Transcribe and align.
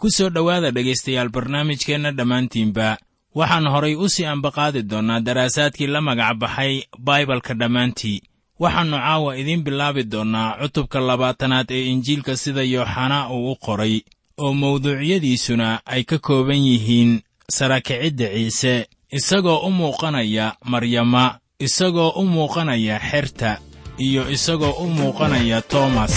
ku 0.00 0.10
soo 0.10 0.30
dhowaada 0.30 0.70
dhegaystayaal 0.70 1.28
barnaamijkeenna 1.28 2.10
dhammaantiinba. 2.12 2.96
Waxaan 3.34 3.66
horay 3.72 3.94
u 3.94 4.08
sii 4.08 4.24
ambaqaadi 4.24 4.82
doonnaa 4.82 5.20
daraasaadkii 5.20 5.86
la 5.86 6.00
magac 6.00 6.36
baxay 6.38 6.82
baibalka 6.98 7.54
dhammaantii. 7.54 8.22
Waxaannu 8.62 8.96
caawa 8.96 9.36
idiin 9.40 9.62
bilaabi 9.62 10.02
doonnaa 10.12 10.56
cutubka 10.60 11.00
labaatanaad 11.00 11.70
ee 11.70 11.84
injiilka 11.92 12.36
sida 12.36 12.62
yooxanaa 12.62 13.28
uu 13.30 13.52
u 13.52 13.56
qoray 13.64 14.00
oo 14.38 14.52
mawduucyadiisuna 14.54 15.80
ay 15.86 16.02
ka 16.04 16.18
kooban 16.18 16.62
yihiin 16.68 17.20
sarakicidda 17.50 18.26
ciise 18.34 18.86
isagoo 19.18 19.58
u 19.66 19.70
muuqanaya 19.70 20.46
maryama 20.64 21.38
isagoo 21.66 22.10
u 22.20 22.24
muuqanaya 22.24 22.96
xerta 23.10 23.58
iyo 23.98 24.30
isagoo 24.30 24.74
u 24.84 24.86
muuqanaya 24.96 25.62
toomas 25.62 26.14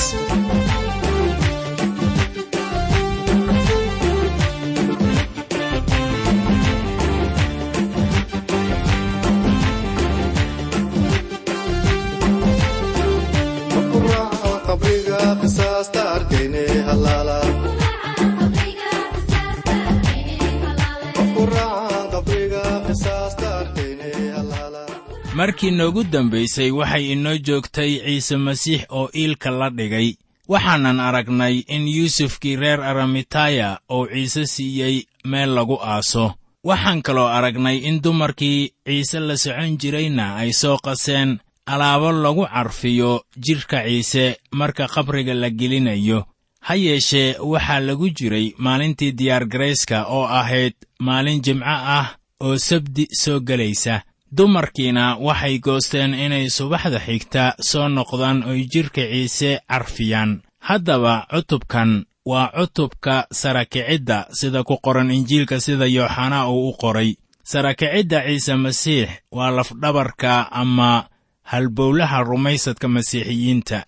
markii 25.35 25.71
noogu 25.71 26.03
dambaysay 26.03 26.71
waxay 26.71 27.11
inoo 27.11 27.37
joogtay 27.37 27.91
ciise 28.05 28.37
masiix 28.37 28.81
oo 28.89 29.09
iilka 29.15 29.49
la 29.51 29.69
dhigay. 29.69 30.15
Waxaanan 30.47 30.99
aragnay 30.99 31.63
in 31.67 31.87
yuusufkii 31.87 32.55
reer 32.55 32.81
aramitaya 32.81 33.79
uu 33.91 34.07
ciise 34.07 34.45
siiyey 34.45 35.03
meel 35.25 35.49
lagu 35.55 35.77
aaso. 35.81 36.33
Waxaan 36.63 37.01
kaloo 37.01 37.27
aragnay 37.27 37.77
in 37.77 38.01
dumarkii 38.01 38.71
ciise 38.85 39.19
la 39.19 39.37
socon 39.37 39.77
jirayna 39.77 40.35
ay 40.35 40.51
soo 40.53 40.77
qaseen 40.77 41.39
alaabo 41.65 42.11
lagu 42.11 42.45
carfiyo 42.47 43.23
jidhka 43.37 43.83
ciise 43.83 44.37
marka 44.51 44.87
qabriga 44.87 45.33
la 45.33 45.49
gelinayo. 45.49 46.25
Ha 46.61 46.75
yeeshee 46.75 47.35
waxaa 47.39 47.79
lagu 47.79 48.09
jiray 48.09 48.53
maalintii 48.57 49.11
diyaargarayska 49.11 50.05
oo 50.07 50.25
ahayd 50.25 50.73
maalin 50.99 51.41
jimco 51.41 51.65
ah 51.65 52.15
oo 52.41 52.57
sabdi 52.57 53.07
soo 53.11 53.39
gelaysa 53.39 54.01
dumarkiina 54.37 55.17
waxay 55.19 55.59
goosteen 55.59 56.13
inay 56.13 56.49
subaxda 56.49 56.99
xigta 56.99 57.43
soo 57.69 57.87
noqdaan 57.89 58.43
oy 58.49 58.61
jidhka 58.71 59.01
ciise 59.11 59.59
carfiyaan. 59.69 60.41
Haddaba 60.67 61.25
cutubkan 61.31 62.05
waa 62.25 62.47
cutubka 62.57 63.27
sarakicidda 63.31 64.17
sida 64.31 64.63
ku 64.63 64.77
qoran 64.85 65.11
injiilka 65.11 65.59
sida 65.59 65.85
yooxanaa 65.85 66.47
uu 66.49 66.69
u 66.69 66.73
qoray. 66.81 67.15
Sarakicidda 67.43 68.19
ciise 68.27 68.55
masiix 68.55 69.09
waa 69.31 69.51
lafdhabarka 69.51 70.51
ama 70.51 71.05
halbowlaha 71.43 72.23
rumaysadka 72.23 72.87
masiixiyiinta. 72.87 73.85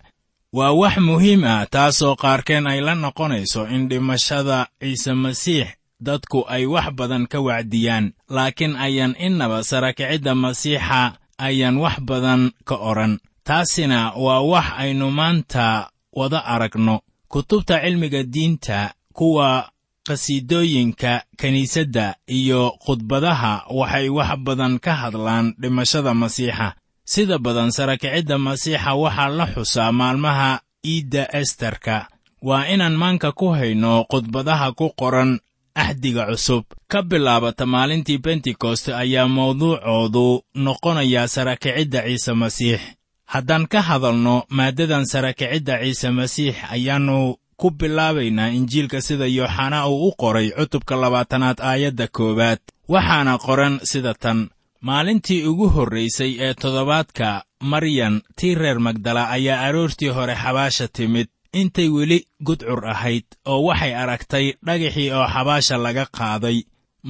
Waa 0.52 0.72
wax 0.72 0.96
muhiim 0.98 1.44
ah 1.44 1.66
taasoo 1.70 2.16
qaarkeen 2.16 2.66
ay 2.66 2.80
la 2.80 2.94
noqonayso 2.94 3.66
in 3.74 3.88
dhimashada 3.88 4.66
ciise 4.80 5.12
masiix 5.14 5.68
dadku 6.00 6.44
ay 6.48 6.66
wax 6.66 6.90
badan 6.98 7.26
ka 7.26 7.38
wacdiyaan 7.40 8.12
laakiin 8.28 8.76
ayaan 8.76 9.14
innaba 9.18 9.62
sarakicidda 9.64 10.34
masiixa 10.34 11.18
ayaan 11.38 11.76
wax 11.78 11.96
badan 12.00 12.50
ka 12.64 12.76
odhan. 12.76 13.18
Taasina 13.44 14.12
waa 14.16 14.40
wax 14.40 14.66
aynu 14.82 15.10
maanta 15.10 15.90
wada 16.12 16.40
aragno. 16.44 17.00
Kutubta 17.28 17.80
cilmiga 17.82 18.22
diinta 18.22 18.94
kuwa 19.12 19.68
qhasiidooyinka 20.06 21.22
kiniisadda 21.36 22.14
iyo 22.26 22.72
khudbadaha 22.86 23.64
waxay 23.70 24.08
wax 24.08 24.36
badan 24.38 24.78
ka 24.78 24.92
hadlaan 24.94 25.54
dhimashada 25.60 26.14
masiixa. 26.14 26.74
Sida 27.04 27.38
badan 27.38 27.70
sarakicidda 27.70 28.38
masiixa 28.38 28.94
waxaa 28.94 29.28
la 29.28 29.46
xusaa 29.46 29.92
maalmaha 29.92 30.60
iidda 30.86 31.28
estarka 31.40 32.08
waa 32.42 32.66
inaan 32.68 32.96
maanka 32.96 33.32
ku 33.32 33.48
hayno 33.52 34.04
khudbadaha 34.10 34.72
ku 34.72 34.90
qoran 35.00 35.40
axdiga 35.74 36.26
cusub. 36.26 36.64
Ka 36.88 37.02
bilaabata 37.02 37.66
maalintii 37.66 38.18
bentekoste 38.18 38.94
ayaa 38.94 39.28
mawduucoodu 39.28 40.42
noqonayaa 40.54 41.26
sarakicidda 41.28 42.02
ciise 42.06 42.32
masiix. 42.32 42.80
Haddaan 43.26 43.66
ka 43.72 43.80
hadalno 43.82 44.44
maaddadan 44.48 45.04
sarakicidda 45.06 45.78
ciise 45.82 46.10
masiix 46.10 46.56
ayaannu 46.70 47.36
ku 47.56 47.70
bilaabaynaa 47.70 48.48
injiilka 48.58 49.00
sida 49.00 49.26
yooxanaa 49.26 49.86
uu 49.88 50.08
u 50.08 50.12
qoray 50.20 50.50
cutubka 50.50 50.96
labaatanaad 50.96 51.58
aayadda 51.60 52.06
koowaad. 52.16 52.58
Waxaana 52.88 53.38
qoran 53.38 53.80
sida 53.82 54.14
tan. 54.14 54.48
Maalintii 54.80 55.44
ugu 55.48 55.68
horraysay 55.74 56.32
ee 56.40 56.54
toddobaadka 56.54 57.44
maryan 57.60 58.20
tii 58.36 58.54
reer 58.54 58.78
magdala 58.80 59.28
ayaa 59.30 59.60
aroortii 59.66 60.08
hore 60.08 60.34
xabaasha 60.42 60.88
timid 60.88 61.28
intay 61.60 61.88
weli 61.96 62.18
gudcur 62.46 62.80
ahayd 62.94 63.24
oo 63.46 63.60
waxay 63.68 63.94
aragtay 64.02 64.46
dhagaxii 64.66 65.10
oo 65.18 65.26
xabaasha 65.34 65.76
laga 65.84 66.04
qaaday. 66.18 66.58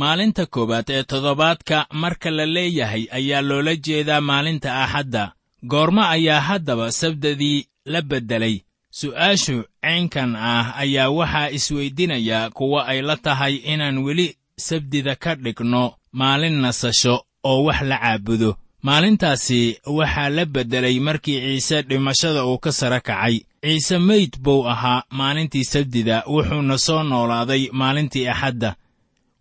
Maalinta 0.01 0.47
koowaad 0.47 0.89
ee 0.91 1.03
toddobaadka 1.11 1.87
marka 2.03 2.31
la 2.31 2.47
leeyahay 2.47 3.05
ayaa 3.19 3.43
loola 3.49 3.73
jeedaa 3.87 4.21
maalinta 4.21 4.71
axadda. 4.85 5.33
Goormo 5.71 6.03
ayaa 6.15 6.41
haddaba 6.49 6.93
sabdadii 6.93 7.67
la 7.93 8.01
beddelay. 8.03 8.57
Su'aashu 8.99 9.57
caynkan 9.83 10.37
ah 10.37 10.67
ayaa 10.83 11.11
waxaa 11.19 11.49
isweydinayaa 11.57 12.51
kuwa 12.51 12.87
ay 12.87 13.01
la 13.03 13.17
tahay 13.17 13.55
inaan 13.73 13.99
weli 14.07 14.27
sabdida 14.67 15.15
ka 15.17 15.35
dhigno 15.35 15.85
maalin 16.13 16.57
nasasho 16.65 17.15
oo 17.45 17.65
wax 17.67 17.81
la 17.91 17.99
caabudo. 17.99 18.51
Maalintaasi 18.83 19.79
waxaa 19.87 20.29
la 20.37 20.45
beddelay 20.45 21.01
markii 21.01 21.41
ciise 21.41 21.83
dhimashada 21.83 22.45
uu 22.47 22.59
ka 22.59 22.73
sara 22.73 23.01
kacay 23.01 23.41
ciise 23.65 23.99
meyd 23.99 24.33
buu 24.45 24.67
ahaa 24.69 25.03
maalintii 25.11 25.65
sabdida 25.65 26.23
wuxuuna 26.35 26.79
soo 26.79 27.03
noolaaday 27.03 27.69
maalintii 27.73 28.29
axadda. 28.29 28.77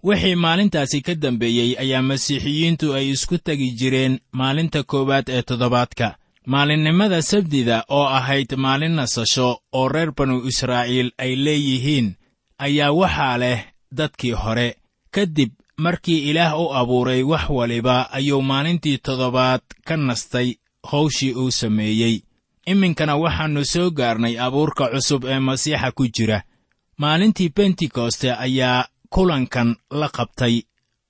Wixii 0.04 0.36
maalintaasi 0.36 1.02
ka 1.02 1.16
dambeeyey 1.16 1.76
ayaa 1.84 2.02
masiixiyiintu 2.02 2.94
ay 2.94 3.10
isku 3.12 3.38
tegi 3.38 3.72
jireen 3.80 4.20
maalinta 4.32 4.84
koowaad 4.84 5.28
ee 5.30 5.42
toddobaadka. 5.42 6.08
Maalinnimada 6.46 7.22
sabdida 7.22 7.84
oo 7.90 8.06
ahayd 8.18 8.52
maalin 8.58 8.96
nasasho 8.96 9.60
oo 9.74 9.88
reer 9.90 10.12
banu 10.18 10.36
israa'iil 10.52 11.10
ay 11.18 11.36
leeyihiin 11.46 12.08
ayaa 12.66 12.92
waxaa 12.92 13.38
leh 13.38 13.60
dadkii 13.98 14.32
hore. 14.32 14.76
Kadib 15.12 15.52
markii 15.78 16.30
ilaah 16.30 16.60
u 16.60 16.74
abuuray 16.80 17.24
wax 17.24 17.50
waliba 17.50 18.12
ayuu 18.12 18.42
maalintii 18.42 18.98
toddobaad 18.98 19.62
ka 19.88 19.98
nastay 19.98 20.50
hawshii 20.92 21.34
uu 21.34 21.52
sameeyey 21.52 22.16
iminkana 22.66 23.16
waxaannu 23.24 23.66
soo 23.66 23.90
gaarnay 23.92 24.36
abuurka 24.46 24.86
cusub 24.94 25.26
ee 25.26 25.40
masiixa 25.40 25.92
ku 25.92 26.08
jira. 26.08 26.44
Maalintii 26.98 27.50
bentekoste 27.56 28.32
ayaa 28.46 28.88
kulankan 29.10 29.76
la 29.92 30.08
qabtay. 30.10 30.62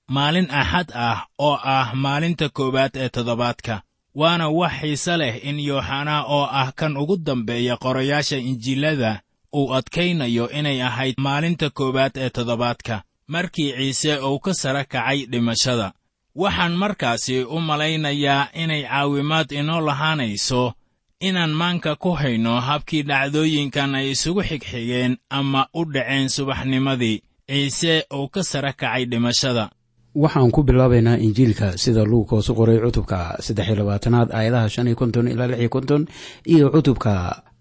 Maalin 0.08 0.48
axad 0.52 0.92
ah 0.96 1.26
oo 1.40 1.58
ah 1.64 1.94
maalinta 1.96 2.50
koowaad 2.50 2.92
ee 2.96 3.10
toddobaadka. 3.10 3.82
Waana 4.16 4.50
wax 4.50 4.72
xiise 4.82 5.18
leh 5.18 5.36
in 5.50 5.60
yooxanaa 5.60 6.24
oo 6.28 6.46
ah 6.52 6.72
kan 6.76 6.98
ugu 6.98 7.18
dambeeya 7.18 7.78
qorayaasha 7.78 8.38
injiilada 8.38 9.22
uu 9.56 9.74
adkaynayo 9.74 10.50
inay 10.60 10.82
ahayd 10.82 11.16
maalinta 11.18 11.70
koowaad 11.70 12.12
ee 12.18 12.30
toddobaadka 12.30 13.04
markii 13.28 13.72
ciise 13.78 14.18
uu 14.18 14.40
ka 14.40 14.54
sara 14.54 14.84
kacay 14.84 15.26
dhimashada. 15.26 15.94
Waxaan 16.36 16.76
markaasi 16.76 17.44
u 17.44 17.60
malaynayaa 17.62 18.48
inay 18.54 18.84
caawimaad 18.84 19.52
inoo 19.52 19.82
lahaanayso 19.82 20.74
inaan 21.28 21.54
maanka 21.62 21.96
ku 22.04 22.12
hayno 22.20 22.54
habkii 22.68 23.04
dhacdooyinkan 23.10 23.96
ay 24.00 24.12
isugu 24.14 24.42
xigxigeen 24.50 25.14
ama 25.40 25.62
u 25.80 25.82
dhaceen 25.94 26.28
subaxnimadii 26.36 27.18
ciise 27.50 27.94
uu 28.18 28.28
ka 28.34 28.42
sara 28.44 28.72
kacay 28.74 29.06
dhimashada. 29.12 29.66
Waxaan 30.24 30.52
ku 30.56 30.62
bilaabaynaa 30.68 31.18
injiilka 31.26 31.78
sida 31.84 32.04
luukoos 32.12 32.50
u 32.50 32.54
qoray 32.60 32.78
cutubka 32.84 33.18
saddexiyo 33.46 33.76
labaatanaad 33.80 34.30
aayadaha 34.38 34.70
shan 34.70 34.88
iyo 34.88 34.96
konton 35.02 35.28
ilaa 35.28 35.48
lix 35.48 35.60
iyo 35.60 35.70
konton 35.76 36.02
iyo 36.54 36.66
cutubka 36.76 37.14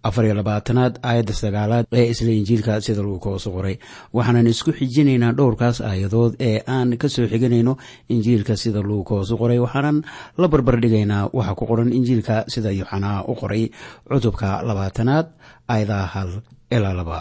afariyo 0.08 0.34
labaatanaad 0.34 0.94
aayadda 1.08 1.32
sagaalaad 1.42 1.86
ee 1.98 2.06
isla 2.12 2.30
injiilka 2.40 2.80
sida 2.86 3.02
luukoos 3.06 3.46
u 3.46 3.50
qoray. 3.56 3.76
Waxaanan 4.16 4.46
isku 4.52 4.70
xijinaynaa 4.78 5.32
dhowrkaas 5.38 5.78
aayadood 5.90 6.32
ee 6.48 6.58
aan 6.76 6.96
ka 7.02 7.08
soo 7.14 7.26
xiganayno 7.32 7.74
injiilka 8.14 8.54
sida 8.62 8.80
luukoos 8.88 9.30
u 9.30 9.36
qoray. 9.42 9.58
Waxaanan 9.64 10.02
la 10.40 10.46
barbardhigaynaa 10.52 11.30
waxa 11.38 11.54
ku 11.58 11.64
qoran 11.70 11.92
injiilka 11.98 12.44
sida 12.52 12.70
yuxanaa 12.80 13.18
u 13.30 13.34
qoray. 13.40 13.64
Cutubka 14.08 14.48
labaatanaad 14.68 15.26
aayadaha 15.72 16.06
hal 16.14 16.30
ilaa 16.76 16.94
laba 17.00 17.18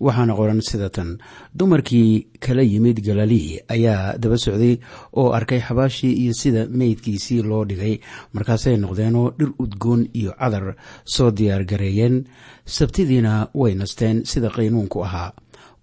waxaana 0.00 0.34
qoran 0.34 0.60
sida 0.60 0.90
tan 0.90 1.18
dumarkii 1.54 2.26
kala 2.40 2.62
yimid 2.62 3.00
galilii 3.04 3.60
ayaa 3.68 4.18
daba 4.18 4.36
socday 4.38 4.78
oo 5.12 5.32
arkay 5.32 5.60
xabaashii 5.60 6.12
iyo 6.12 6.32
sida 6.34 6.66
meydkiisii 6.68 7.42
loo 7.42 7.64
dhigay. 7.64 7.98
Markaasay 8.32 8.76
noqdeenoo 8.76 9.30
dhir 9.38 9.50
udgoon 9.58 10.08
iyo 10.12 10.32
cadar 10.38 10.74
soo 11.04 11.30
diyaar 11.30 11.64
gareeyeen. 11.64 12.24
Sabtidiina 12.66 13.48
way 13.54 13.74
nasteen 13.74 14.24
sida 14.24 14.48
qaynuunku 14.50 15.04
ahaa 15.04 15.32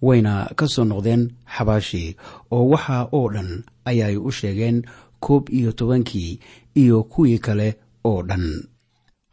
wayna 0.02 0.50
ka 0.56 0.66
soo 0.68 0.84
noqdeen 0.84 1.30
xabaashii 1.56 2.16
oo 2.50 2.68
waxa 2.68 3.08
oo 3.12 3.28
dhan 3.32 3.64
ayay 3.84 4.16
u 4.16 4.30
sheegeen 4.32 4.82
koob 5.20 5.48
iyo 5.50 5.72
tobankii 5.72 6.40
iyo 6.74 7.02
kuwii 7.02 7.38
kale 7.38 7.76
oo 8.04 8.22
dhan. 8.22 8.66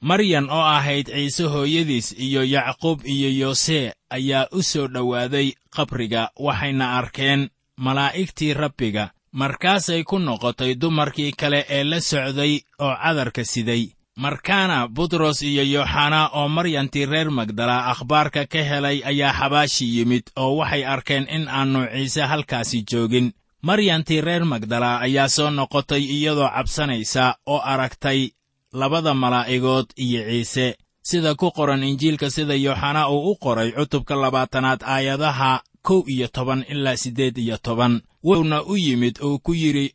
Maryan 0.01 0.49
oo 0.49 0.61
ahayd 0.63 1.07
ciise 1.11 1.43
hooyadiis 1.43 2.15
iyo 2.19 2.43
yacquub 2.43 3.01
iyo 3.05 3.29
yoose 3.39 3.91
ayaa 4.09 4.47
u 4.51 4.61
soo 4.63 4.87
dhowaaday 4.87 5.47
qabriga 5.75 6.29
waxayna 6.39 6.97
arkeen 6.97 7.49
malaa'igtii 7.77 8.53
rabbiga. 8.53 9.09
Markaasay 9.31 10.03
ku 10.03 10.19
noqotay 10.19 10.75
dumarkii 10.81 11.31
kale 11.31 11.65
ee 11.69 11.83
la 11.83 11.99
socday 12.01 12.61
oo 12.79 12.95
cadarka 13.03 13.43
siday. 13.45 13.83
Markaana 14.17 14.87
butros 14.87 15.41
iyo 15.41 15.63
yooxanaa 15.63 16.29
oo 16.33 16.47
maryantii 16.49 17.05
reer 17.05 17.29
magdala 17.31 17.85
akhbaarka 17.91 18.45
ka 18.45 18.61
helay 18.69 18.97
ayaa 19.05 19.33
xabaashi 19.39 19.85
yimid 19.97 20.23
oo 20.35 20.55
waxay 20.59 20.83
arkeen 20.85 21.25
in 21.35 21.47
aannu 21.47 21.81
ciise 21.93 22.21
halkaasi 22.21 22.83
joogin. 22.91 23.31
Maryantii 23.61 24.21
reer 24.21 24.45
magdala 24.45 24.99
ayaa 24.99 25.27
soo 25.29 25.49
noqotay 25.49 26.03
iyadoo 26.03 26.49
cabsanaysa 26.55 27.35
oo 27.45 27.61
aragtay 27.73 28.29
labada 28.73 29.13
malaa'igood 29.13 29.85
iyo 29.97 30.21
ciise 30.29 30.75
sida 31.09 31.31
ku 31.39 31.47
qoran 31.57 31.83
injiilka 31.89 32.27
sida 32.35 32.55
yooxanaa 32.65 33.09
uu 33.13 33.31
u 33.31 33.35
qoray 33.43 33.69
cutubka 33.77 34.15
labaatanaad 34.23 34.81
aayadaha 34.93 35.51
kow 35.87 36.01
iyo 36.13 36.27
toban 36.35 36.61
ilaa 36.73 36.97
siddeed 37.03 37.37
iyo 37.37 37.57
toban 37.65 37.93
wuxuuna 38.27 38.57
u 38.71 38.75
yimid 38.85 39.15
uu 39.27 39.39
ku 39.45 39.51
yidhi 39.61 39.87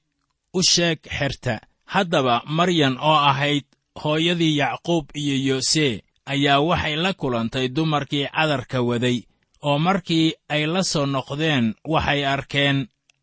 u 0.58 0.60
sheeg 0.62 0.98
xerta 1.18 1.54
haddaba 1.94 2.42
maryan 2.46 2.96
oo 3.00 3.18
ahayd 3.30 3.64
hooyadii 4.02 4.56
yacquub 4.58 5.04
iyo 5.14 5.36
yoose 5.48 6.02
ayaa 6.32 6.60
waxay 6.68 6.96
la 6.96 7.12
kulantay 7.20 7.68
dumarkii 7.76 8.26
cadarka 8.36 8.78
waday 8.88 9.18
oo 9.68 9.78
markii 9.78 10.32
ay 10.48 10.66
la 10.66 10.82
soo 10.82 11.06
noqdeen 11.06 11.74
waxay 11.92 12.20
arkeen 12.34 12.78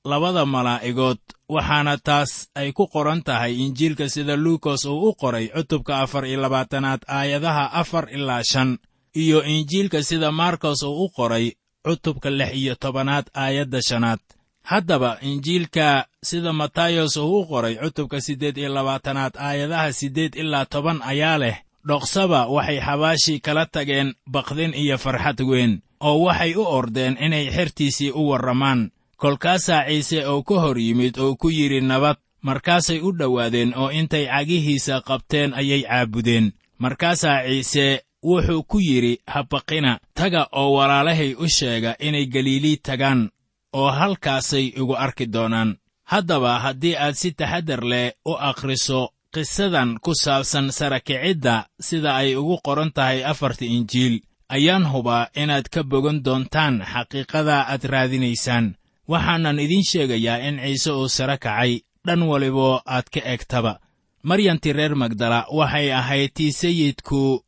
labada 0.06 0.46
malaa'igood 0.46 1.18
waxaana 1.50 1.98
taas 1.98 2.50
ay 2.56 2.72
ku 2.74 2.88
qoran 2.88 3.22
tahay 3.24 3.54
injiilka 3.62 4.10
sida 4.10 4.36
luukos 4.36 4.86
uu 4.86 5.10
u 5.10 5.16
qoray 5.16 5.48
cutubka 5.54 6.00
afar 6.02 6.26
iyo 6.26 6.42
labaatanaad 6.42 7.02
aayadaha 7.08 7.66
afar 7.82 8.10
ilaa 8.10 8.44
shan 8.44 8.78
iyo 9.16 9.44
injiilka 9.44 10.04
sida 10.04 10.32
markos 10.32 10.84
uu 10.84 11.06
u 11.06 11.10
qoray 11.10 11.52
cutubka 11.86 12.30
lix 12.30 12.54
iyo 12.54 12.76
tobanaad 12.76 13.26
aayadda 13.34 13.82
shanaad. 13.82 14.20
Haddaba 14.64 15.18
injiilka 15.22 16.06
sida 16.24 16.54
matayos 16.54 17.18
uu 17.18 17.40
u 17.42 17.46
qoray 17.46 17.76
cutubka 17.76 18.22
siddeed 18.22 18.58
iyo 18.58 18.70
labaatanaad 18.74 19.34
aayadaha 19.38 19.94
siddeed 19.94 20.36
ilaa 20.36 20.66
toban 20.66 21.02
ayaa 21.06 21.38
leh 21.38 21.58
dhoqsaba 21.88 22.48
waxay 22.48 22.80
xabaashii 22.82 23.40
kala 23.40 23.66
tageen 23.66 24.14
bakdin 24.26 24.74
iyo 24.74 24.98
farxad 24.98 25.40
weyn 25.42 25.82
oo 26.00 26.18
waxay 26.26 26.56
u 26.56 26.64
ordeen 26.66 27.18
inay 27.26 27.46
xertiisii 27.56 28.12
u 28.12 28.30
warramaan 28.30 28.92
kolkaasaa 29.22 29.86
ciise 29.88 30.20
oo 30.32 30.42
ka 30.44 30.56
hor 30.64 30.78
yimid 30.80 31.16
oo 31.24 31.36
ku 31.42 31.48
yidhi 31.58 31.82
nabad 31.82 32.18
markaasay 32.48 33.00
u 33.08 33.12
dhowaadeen 33.20 33.72
oo 33.82 33.90
intay 34.00 34.26
cagihiisa 34.26 35.02
qabteen 35.08 35.54
ayay 35.54 35.84
caabudeen. 35.90 36.46
Markaasaa 36.84 37.44
ciise 37.48 37.86
wuxuu 38.26 38.64
ku 38.64 38.78
yidhi 38.80 39.14
habaqina 39.34 40.00
taga 40.18 40.42
oo 40.52 40.70
walaalahay 40.78 41.32
u 41.44 41.48
sheega 41.58 41.96
inay 42.08 42.26
galiilii 42.34 42.78
tagaan 42.88 43.30
oo 43.74 43.90
halkaasay 44.00 44.66
igu 44.80 44.96
arki 45.06 45.26
doonaan. 45.34 45.78
Haddaba 46.12 46.60
haddii 46.60 46.96
aad 46.98 47.16
si 47.22 47.32
taxaddar 47.32 47.84
leh 47.92 48.12
u 48.26 48.34
akhriso 48.50 49.02
qisadan 49.34 49.90
ku 50.04 50.12
saabsan 50.24 50.68
sarakicidda 50.78 51.56
sida 51.88 52.16
ay 52.16 52.36
ugu 52.36 52.58
qoran 52.66 52.92
tahay 52.96 53.20
afarta 53.32 53.66
injiil 53.66 54.16
ayaan 54.56 54.86
hubaa 54.92 55.30
inaad 55.42 55.70
ka 55.74 55.82
bogan 55.84 56.20
doontaan 56.26 56.76
xaqiiqada 56.92 57.58
aad 57.72 57.84
raadinaysaan 57.94 58.66
waxaanan 59.08 59.60
idiin 59.60 59.84
sheegayaa 59.84 60.38
in 60.48 60.60
ciise 60.60 60.92
uu 60.92 61.08
sare 61.10 61.38
kacay. 61.38 61.80
Dhan 62.08 62.22
waliboo 62.24 62.82
aad 62.86 63.10
ka 63.14 63.20
egtaba. 63.34 63.80
Maryantii 64.24 64.74
reer 64.74 64.96
magdala 64.96 65.46
waxay 65.52 65.92
ahayd 65.94 66.32
tii 66.34 66.52
sayidku 66.52 67.44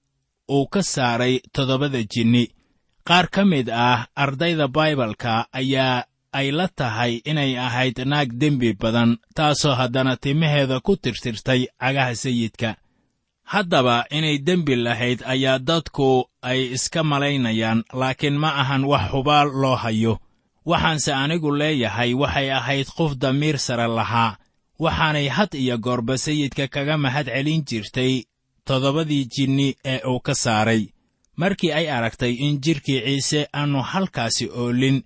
uu 0.49 0.67
ka 0.67 0.81
saaray 0.83 1.39
toddobada 1.53 2.03
jinni. 2.03 2.47
Qaar 3.07 3.27
ka 3.29 3.45
mid 3.45 3.69
ah 3.69 4.07
ardayda 4.15 4.67
baibalka 4.67 5.47
ayaa 5.53 6.03
ay 6.33 6.51
la 6.51 6.67
tahay 6.67 7.21
inay 7.25 7.57
ahayd 7.57 7.97
naag 8.05 8.29
dembi 8.39 8.73
badan 8.73 9.17
taasoo 9.35 9.75
haddana 9.75 10.17
timaheeda 10.17 10.79
ku 10.79 10.95
tirtirtay 10.95 11.67
cagaha 11.81 12.15
sayidka. 12.15 12.75
Haddaba 13.43 14.05
inay 14.09 14.37
dembi 14.39 14.75
lahayd 14.75 15.19
ayaa 15.25 15.59
dadku 15.59 16.25
ay 16.41 16.73
iska 16.75 17.03
malaynayaan 17.03 17.83
laakiin 17.93 18.37
ma 18.37 18.49
ahan 18.61 18.83
wax 18.85 19.11
hubaal 19.11 19.49
loo 19.61 19.75
hayo 19.75 20.19
waxaanse 20.65 21.11
anigu 21.13 21.51
leeyahay 21.59 22.13
waxay 22.13 22.49
ahayd 22.51 22.87
qof 22.97 23.11
damiir 23.17 23.57
sare 23.59 23.87
lahaa. 23.87 24.37
Waxaanay 24.79 25.27
had 25.29 25.53
iyo 25.57 25.77
goorba 25.77 26.17
sayidka 26.17 26.67
kaga 26.67 26.97
mahad 26.97 27.27
celin 27.27 27.63
jirtay 27.69 28.23
toddobadii 28.67 29.25
jinni 29.33 29.75
ee 29.85 29.99
uu 30.07 30.19
ka 30.19 30.33
saaray. 30.35 30.83
Markii 31.37 31.71
ay 31.71 31.87
aragtay 31.89 32.33
in 32.45 32.59
jidhkii 32.63 33.01
ciise 33.05 33.47
aannu 33.53 33.81
halkaasi 33.81 34.45
oolin 34.61 35.03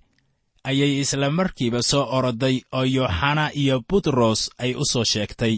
ayay 0.64 1.00
isla 1.00 1.30
markiiba 1.30 1.82
soo 1.82 2.04
oroday 2.16 2.56
oo 2.72 2.84
yooxana 2.84 3.50
iyo 3.54 3.82
butros 3.88 4.50
ay 4.58 4.74
u 4.74 4.84
soo 4.92 5.04
sheegtay. 5.04 5.56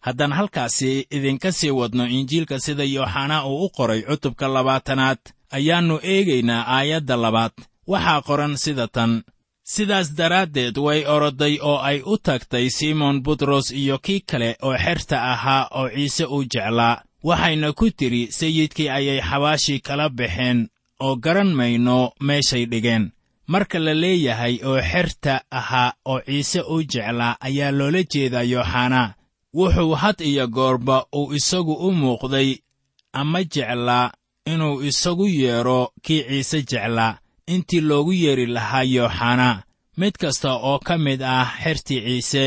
Haddaan 0.00 0.32
halkaasi 0.32 1.06
idinka 1.10 1.52
sii 1.52 1.70
wadno 1.70 2.04
injiilka 2.06 2.58
sida 2.60 2.84
yooxana 2.84 3.44
uu 3.46 3.64
u 3.64 3.70
qoray 3.76 4.02
cutubka 4.02 4.48
labaatanaad 4.48 5.18
ayaannu 5.56 5.96
eegaynaa 6.02 6.62
aayadda 6.76 7.16
labaad 7.16 7.52
waxaa 7.86 8.20
qoran 8.22 8.56
sida 8.56 8.88
tan. 8.88 9.22
Sidaas 9.64 10.14
daraaddeed 10.16 10.76
way 10.78 11.04
oroday 11.06 11.58
oo 11.62 11.78
ay 11.78 12.02
u 12.06 12.16
tagtay 12.18 12.70
simon 12.70 13.22
butros 13.22 13.70
iyo 13.70 13.98
kii 13.98 14.20
kale 14.20 14.56
oo 14.62 14.76
xerta 14.84 15.22
ahaa 15.32 15.68
oo 15.78 15.88
ciise 15.88 16.24
uu 16.24 16.44
jeclaa. 16.44 17.02
Waxayna 17.24 17.72
ku 17.72 17.90
tidhi 17.90 18.32
sayidkii 18.32 18.88
ayay 18.88 19.20
xabaashii 19.20 19.80
kala 19.80 20.08
baxeen 20.08 20.68
oo 21.00 21.16
garan 21.16 21.52
mayno 21.54 22.12
meeshay 22.20 22.66
dhigeen. 22.66 23.12
Marka 23.46 23.78
la 23.78 23.94
leeyahay 23.94 24.58
oo 24.64 24.80
xerta 24.90 25.40
ahaa 25.50 25.92
oo 26.04 26.20
ciise 26.26 26.60
uu 26.62 26.82
jeclaa 26.82 27.36
ayaa 27.40 27.70
loola 27.70 28.02
jeedaa 28.12 28.42
yooxanaa 28.52 29.14
wuxuu 29.54 29.94
had 29.94 30.20
iyo 30.20 30.46
goorba 30.48 31.06
uu 31.14 31.32
isagu 31.34 31.72
u 31.86 31.90
muuqday 31.92 32.56
ama 33.12 33.44
jeclaa 33.44 34.12
inuu 34.46 34.82
isagu 34.82 35.26
yeedho 35.28 35.92
kii 36.02 36.22
ciise 36.28 36.62
jeclaa 36.70 37.18
intii 37.46 37.80
loogu 37.80 38.12
yeedhi 38.12 38.46
lahaa 38.46 38.82
yooxanaa 38.82 39.62
mid 39.96 40.14
kasta 40.20 40.54
oo 40.54 40.78
ka 40.78 40.98
mid 40.98 41.22
ah 41.22 41.48
xertii 41.62 42.00
ciise 42.06 42.44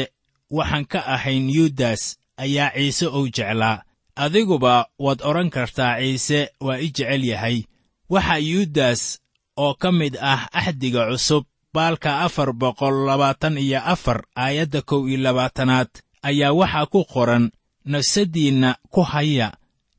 waxaan 0.51 0.85
ka 0.85 0.99
ahayn 1.15 1.49
yudas 1.49 2.17
ayaa 2.37 2.71
ciise 2.75 3.07
uu 3.07 3.27
jeclaa 3.35 3.83
adiguba 4.15 4.85
waad 4.99 5.19
odhan 5.29 5.49
kartaa 5.49 5.97
ciise 5.99 6.49
waa 6.61 6.77
i 6.77 6.87
jecel 6.95 7.23
yahay. 7.25 7.63
Waxa 8.09 8.37
yudas 8.37 9.19
oo 9.57 9.73
ka 9.73 9.91
mid 9.91 10.17
ah 10.21 10.47
axdiga 10.51 11.09
cusub 11.09 11.43
baalka 11.73 12.21
afar 12.25 12.53
boqol 12.53 13.05
labaatan 13.07 13.57
iyo 13.57 13.79
afar 13.93 14.19
aayadda 14.35 14.81
kow 14.81 15.07
iyo 15.09 15.17
labaatanaad 15.17 15.89
ayaa 16.29 16.53
waxaa 16.59 16.85
ku 16.85 17.05
qoran 17.13 17.51
nafsaddiinna 17.85 18.75
ku 18.93 19.01
haya 19.01 19.47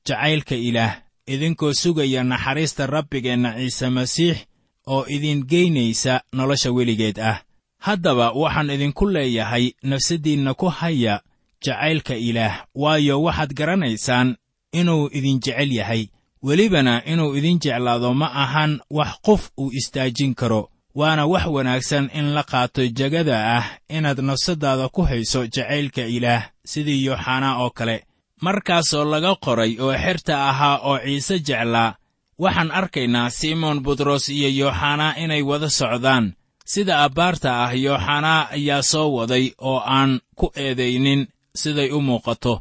jacaylka 0.07 0.55
ilaah 0.55 0.95
idinkoo 1.27 1.73
sugaya 1.75 2.23
naxariista 2.25 2.87
rabbigeenna 2.87 3.51
ciise 3.59 3.89
masiix 3.97 4.37
oo 4.87 5.07
idin 5.09 5.45
geynaysa 5.47 6.21
nolosha 6.33 6.73
weligeed 6.73 7.19
ah. 7.21 7.43
Haddaba 7.79 8.33
waxaan 8.33 8.71
idinku 8.71 9.07
leeyahay 9.11 9.73
nafsaddiinna 9.83 10.55
ku 10.55 10.69
haya 10.69 11.21
jacaylka 11.65 12.15
ilaah 12.17 12.65
waayo 12.75 13.23
waxaad 13.23 13.55
garanaysaan 13.55 14.37
inuu 14.73 15.09
idin 15.13 15.41
jecel 15.41 15.73
yahay. 15.73 16.09
Welibana 16.43 17.05
inuu 17.05 17.37
idin 17.37 17.59
jeclaado 17.59 18.15
ma 18.15 18.27
ahan 18.33 18.81
wax 18.91 19.13
qof 19.23 19.51
uu 19.59 19.71
istaajin 19.73 20.35
karo 20.35 20.71
waana 20.95 21.27
wax 21.27 21.47
wanaagsan 21.47 22.11
in 22.15 22.33
la 22.35 22.43
qaato 22.43 22.87
jegada 22.89 23.57
ah 23.57 23.67
inaad 23.89 24.21
nafsaddaada 24.21 24.89
ku 24.89 25.03
hayso 25.03 25.47
jacaylka 25.47 26.03
ilaah 26.07 26.43
sidii 26.65 27.05
yooxanaa 27.07 27.59
oo 27.63 27.71
kale. 27.71 28.05
Markaasoo 28.41 29.05
laga 29.05 29.35
qoray 29.35 29.77
oo 29.81 29.93
xerta 29.97 30.49
ahaa 30.51 30.79
oo 30.79 30.99
ciise 30.99 31.39
jeclaa 31.39 31.95
waxaan 32.39 32.71
arkaynaa 32.71 33.31
simoon 33.31 33.83
butros 33.83 34.29
iyo 34.29 34.49
yooxanaa 34.61 35.15
inay 35.17 35.43
wada 35.43 35.69
socdaan. 35.71 36.33
Sida 36.67 37.03
abbaarta 37.05 37.65
ah 37.65 37.73
yooxanaa 37.85 38.49
ayaa 38.57 38.83
soo 38.83 39.09
waday 39.17 39.51
oo 39.59 39.79
aan 39.87 40.21
ku 40.39 40.47
eedaynin 40.57 41.27
siday 41.55 41.91
u 41.93 42.01
muuqato. 42.01 42.61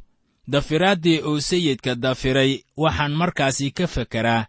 Dafiraaddii 0.51 1.20
uu 1.22 1.42
sayidka 1.42 1.96
dafiray 1.96 2.51
waxaan 2.77 3.12
markaasi 3.12 3.72
ka 3.72 3.88
fekeraa 3.88 4.46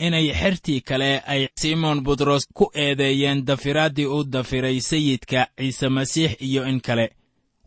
inay 0.00 0.32
xertii 0.40 0.80
kale 0.80 1.22
ay 1.26 1.48
simoon 1.60 2.00
butros 2.04 2.42
ku 2.54 2.70
eedeeyeen 2.74 3.44
dafiraaddii 3.46 4.06
uu 4.06 4.24
dafiray 4.24 4.80
sayidka 4.80 5.46
ciise 5.56 5.88
masiix 5.88 6.32
iyo 6.40 6.64
in 6.68 6.80
kale. 6.80 7.06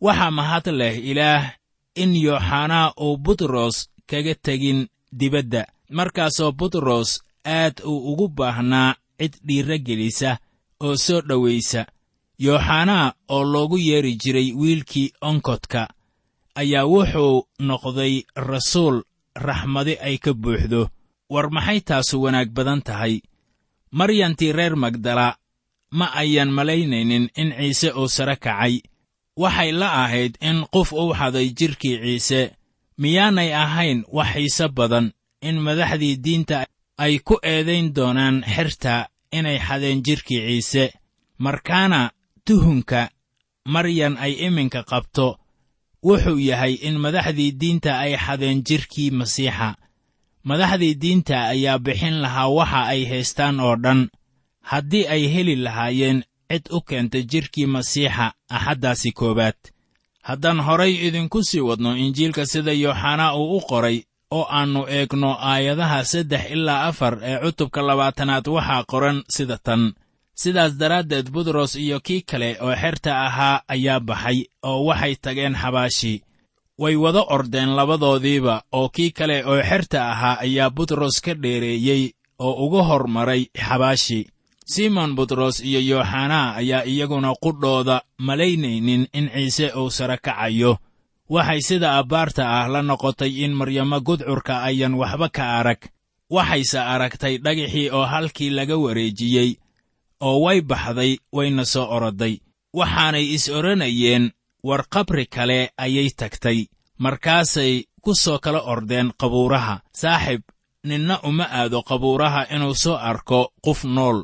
Waxaa 0.00 0.30
mahad 0.30 0.66
leh 0.66 0.98
ilaah 1.10 1.44
in 1.94 2.16
yooxanaa 2.16 2.92
uu 3.00 3.16
butros 3.16 3.88
kaga 4.10 4.34
tegin 4.34 4.88
dibadda 5.18 5.66
markaasoo 5.98 6.52
butros 6.58 7.10
aad 7.44 7.76
uu 7.90 8.12
ugu 8.12 8.26
baahnaa 8.28 8.94
cid 9.18 9.34
dhiirra 9.46 9.78
gelisa 9.86 10.30
oo 10.84 10.96
soo 11.04 11.20
dhowaysa 11.28 11.82
yooxanaa 12.44 13.12
oo 13.34 13.44
loogu 13.52 13.78
yeeri 13.88 14.12
jiray 14.22 14.48
wiilkii 14.60 15.12
onkodka 15.20 15.82
ayaa 16.60 16.84
wuxuu 16.92 17.36
noqday 17.68 18.14
rasuul 18.50 18.96
raxmadi 19.46 19.94
ay 20.06 20.16
ka 20.24 20.32
buuxdo. 20.42 20.82
War 21.32 21.48
maxay 21.50 21.80
taasu 21.80 22.22
wanaag 22.22 22.50
badan 22.56 22.82
tahay? 22.86 23.14
Maryantii 23.98 24.52
reer 24.52 24.76
magdala 24.76 25.36
ma 25.98 26.06
ayan 26.22 26.50
malaynaynin 26.56 27.28
in 27.40 27.48
ciise 27.58 27.88
uu 28.00 28.08
sare 28.08 28.36
kacay. 28.36 28.74
Waxay 29.36 29.72
la 29.72 29.88
ahayd 30.04 30.36
in 30.48 30.58
qof 30.74 30.92
uu 30.92 31.14
xaday 31.14 31.48
jidhkii 31.58 31.96
ciise 32.02 32.40
miyaanay 32.98 33.50
ahayn 33.64 34.04
wax 34.12 34.28
xiise 34.34 34.68
badan 34.68 35.06
in 35.48 35.56
madaxdii 35.66 36.16
diinta 36.24 36.66
ay 37.04 37.18
ku 37.18 37.34
eedayn 37.42 37.92
doonaan 37.96 38.36
xerta 38.54 39.08
inay 39.38 39.58
xadeen 39.66 40.02
jidhkii 40.06 40.40
ciise. 40.48 40.84
Markaana 41.44 42.10
tuhunka 42.46 43.10
maryan 43.74 44.14
ay 44.24 44.32
iminka 44.46 44.82
qabto 44.90 45.38
wuxuu 46.06 46.38
yahay 46.48 46.74
in 46.86 46.96
madaxdii 47.04 47.52
diinta 47.60 47.98
ay 48.04 48.12
xadeen 48.24 48.62
jidhkii 48.68 49.10
masiixa. 49.18 49.68
Madaxdii 50.48 50.94
diinta 51.02 51.36
ayaa 51.52 51.78
bixin 51.78 52.16
lahaa 52.22 52.48
waxa 52.58 52.80
ay 52.92 53.02
haystaan 53.10 53.60
oo 53.60 53.76
dhan. 53.84 54.00
Haddii 54.70 55.06
ay 55.14 55.22
heli 55.34 55.56
lahaayeen 55.56 56.18
cid 56.50 56.64
u 56.70 56.80
keenta 56.88 57.18
jidhkii 57.30 57.66
masiixa 57.66 58.26
axaddaasi 58.56 59.10
koowaad. 59.18 59.58
Haddaan 60.22 60.60
horay 60.66 60.92
idinku 61.06 61.42
sii 61.42 61.60
wadno 61.68 61.96
injiilka 61.96 62.46
sida 62.46 62.72
yooxanaa 62.72 63.34
uu 63.36 63.56
u 63.56 63.60
qoray 63.60 64.02
oo 64.36 64.44
aannu 64.58 64.82
eegno 64.96 65.30
aayadaha 65.50 65.98
saddex 66.12 66.44
ilaa 66.54 66.82
afar 66.90 67.14
ee 67.30 67.38
cutubka 67.44 67.80
labaatanaad 67.88 68.46
waxaa 68.56 68.84
qoran 68.90 69.18
sida 69.34 69.58
tan. 69.66 69.82
Sidaas 70.42 70.72
daraaddeed 70.80 71.26
butros 71.34 71.72
iyo 71.84 71.98
kii 72.06 72.22
kale 72.30 72.48
oo 72.64 72.74
xerta 72.82 73.12
ahaa 73.26 73.56
ayaa 73.74 74.00
baxay 74.08 74.38
oo 74.70 74.84
waxay 74.88 75.14
tageen 75.24 75.54
xabaashi. 75.62 76.14
Way 76.82 76.96
wada 77.04 77.22
ordeen 77.36 77.70
labadoodiiba 77.78 78.54
oo 78.78 78.88
kii 78.96 79.10
kale 79.18 79.36
oo 79.50 79.60
xerta 79.68 79.98
ahaa 80.12 80.36
ayaa 80.44 80.70
butros 80.76 81.16
ka 81.24 81.32
dheereeyey 81.42 82.02
oo 82.46 82.54
uga 82.66 82.82
hormaray 82.88 83.42
xabaashi. 83.66 84.20
Simon 84.72 85.10
butros 85.16 85.56
iyo 85.68 85.80
yooxanaa 85.90 86.54
ayaa 86.60 86.84
iyaguna 86.92 87.30
qudhooda 87.42 87.96
malaynaynin 88.26 89.02
in 89.18 89.26
ciise 89.34 89.66
uu 89.80 89.90
sare 89.90 90.16
kacayo 90.26 90.72
waxay 91.34 91.60
sida 91.68 91.88
abbaarta 92.00 92.42
ah 92.58 92.68
la 92.72 92.80
noqotay 92.82 93.32
in 93.44 93.52
maryamo 93.58 93.98
gudcurka 94.06 94.54
ayan 94.68 94.94
waxba 95.00 95.28
ka 95.36 95.44
arag. 95.60 95.80
Waxayse 96.34 96.78
aragtay 96.94 97.34
dhagixii 97.44 97.90
oo 97.96 98.04
halkii 98.12 98.50
laga 98.56 98.76
wareejiyey 98.84 99.50
oo 100.26 100.36
way 100.44 100.58
baxday 100.70 101.12
wayna 101.36 101.64
soo 101.72 101.86
oroday 101.96 102.34
waxaanay 102.78 103.24
is 103.36 103.44
odhanayeen 103.58 104.24
war 104.68 104.82
qabri 104.94 105.26
kale 105.34 105.58
ayay 105.84 106.08
tagtay. 106.20 106.58
Markaasay 107.04 107.84
ku 108.04 108.14
soo 108.14 108.38
kala 108.44 108.60
ordeen 108.72 109.08
qabuuraha. 109.20 109.74
Saaxib 110.00 110.42
ninna 110.88 111.16
uma 111.28 111.44
aado 111.58 111.78
qabuuraha 111.88 112.42
inuu 112.54 112.74
soo 112.74 112.96
arko 113.10 113.40
qof 113.64 113.84
nool. 113.84 114.18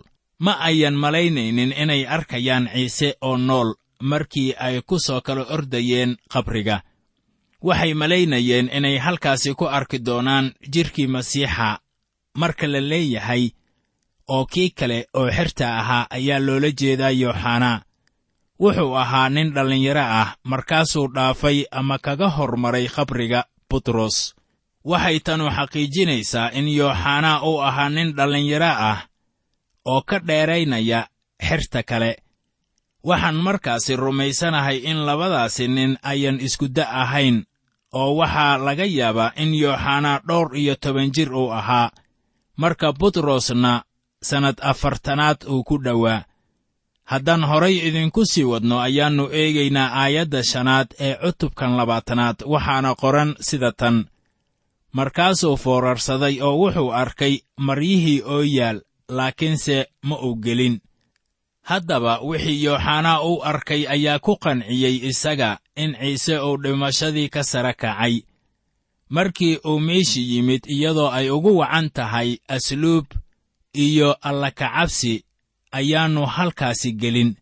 Ma 0.44 0.52
ayan 0.68 0.94
malaynaynin 1.02 1.72
inay 1.82 2.02
arkayaan 2.06 2.68
ciise 2.74 3.08
oo 3.20 3.36
nool 3.36 3.74
markii 4.10 4.54
ay 4.66 4.76
ku 4.88 4.96
soo 5.06 5.20
kala 5.26 5.42
ordayeen 5.56 6.16
qabriga 6.32 6.76
waxay 7.62 7.94
malaynayeen 7.94 8.68
inay 8.72 8.98
halkaasi 8.98 9.54
ku 9.54 9.64
arki 9.66 9.98
doonaan 9.98 10.52
jidhkii 10.72 11.06
masiixa. 11.06 11.78
Marka 12.38 12.66
la 12.66 12.80
leeyahay 12.80 13.50
oo 14.28 14.46
kii 14.46 14.70
kale 14.70 15.06
oo 15.14 15.30
xerta 15.30 15.78
ahaa 15.78 16.06
ayaa 16.10 16.38
loola 16.46 16.70
jeedaa 16.80 17.10
yooxanaa 17.10 17.82
wuxuu 18.60 18.94
ahaa 18.96 19.28
nin 19.28 19.54
dhallinyaro 19.54 20.00
ah 20.00 20.36
markaasuu 20.44 21.08
dhaafay 21.14 21.64
ama 21.70 21.98
kaga 21.98 22.28
hormaray 22.28 22.86
qabriga 22.88 23.44
butros 23.70 24.34
waxay 24.84 25.18
tanu 25.20 25.50
xaqiijinaysaa 25.56 26.50
in 26.58 26.68
yooxanaa 26.78 27.42
uu 27.42 27.60
ahaa 27.62 27.88
nin 27.88 28.12
dhallinyaro 28.16 28.70
ah 28.90 28.98
oo 29.84 30.02
ka 30.02 30.18
dheeraynaya 30.18 31.08
xerta 31.48 31.82
kale. 31.82 32.16
Waxaan 33.08 33.36
markaasi 33.36 33.96
rumaysanahay 33.96 34.78
in 34.90 34.98
labadaasi 35.06 35.68
nin 35.68 35.98
ayan 36.02 36.40
iskudda 36.40 36.84
ahayn 37.02 37.44
oo 37.92 38.16
waxaa 38.16 38.58
laga 38.58 38.84
yaabaa 38.84 39.32
in 39.36 39.54
yooxanaa 39.54 40.20
dhowr 40.28 40.56
iyo 40.56 40.74
toban 40.76 41.10
jir 41.14 41.32
uu 41.34 41.50
ahaa. 41.52 41.90
Marka 42.56 42.92
butrosna 42.92 43.82
sannad 44.22 44.56
afartanaad 44.62 45.44
uu 45.48 45.64
ku 45.64 45.78
dhowaa 45.84 46.24
haddaan 47.04 47.44
horay 47.44 47.76
idinku 47.88 48.24
sii 48.26 48.44
wadno 48.44 48.80
ayaannu 48.80 49.24
eegaynaa 49.32 49.88
aayadda 50.02 50.42
shanaad 50.42 50.88
ee 51.00 51.14
cutubkan 51.22 51.76
labaatanaad 51.76 52.36
waxaana 52.46 52.94
qoran 52.94 53.30
sida 53.40 53.72
tan. 53.72 53.96
Markaasuu 54.92 55.56
foorarsaday 55.56 56.40
oo 56.42 56.56
wuxuu 56.62 56.90
arkay 56.92 57.34
maryihii 57.56 58.22
oo 58.22 58.42
yaal 58.42 58.80
laakiinse 59.08 59.86
ma 60.02 60.16
uu 60.26 60.36
gelin 60.44 60.80
haddaba 61.68 62.12
wixii 62.28 62.64
yooxanaa 62.64 63.20
uu 63.28 63.42
arkay 63.50 63.82
ayaa 63.94 64.18
ku 64.18 64.36
qanciyey 64.44 64.96
isaga 65.10 65.58
in 65.76 65.92
ciise 66.00 66.38
uu 66.40 66.56
dhimashadii 66.62 67.28
ka 67.28 67.42
sare 67.44 67.72
kacay. 67.72 68.14
Markii 69.10 69.56
uu 69.66 69.80
meeshii 69.80 70.30
yimid 70.36 70.62
iyadoo 70.66 71.10
ay 71.10 71.30
ugu 71.30 71.56
wacan 71.58 71.90
tahay 71.90 72.36
asluub 72.48 73.06
iyo 73.72 74.12
allakacabsi 74.12 75.24
ayaannu 75.72 76.26
halkaasi 76.26 76.92
gelin. 76.92 77.36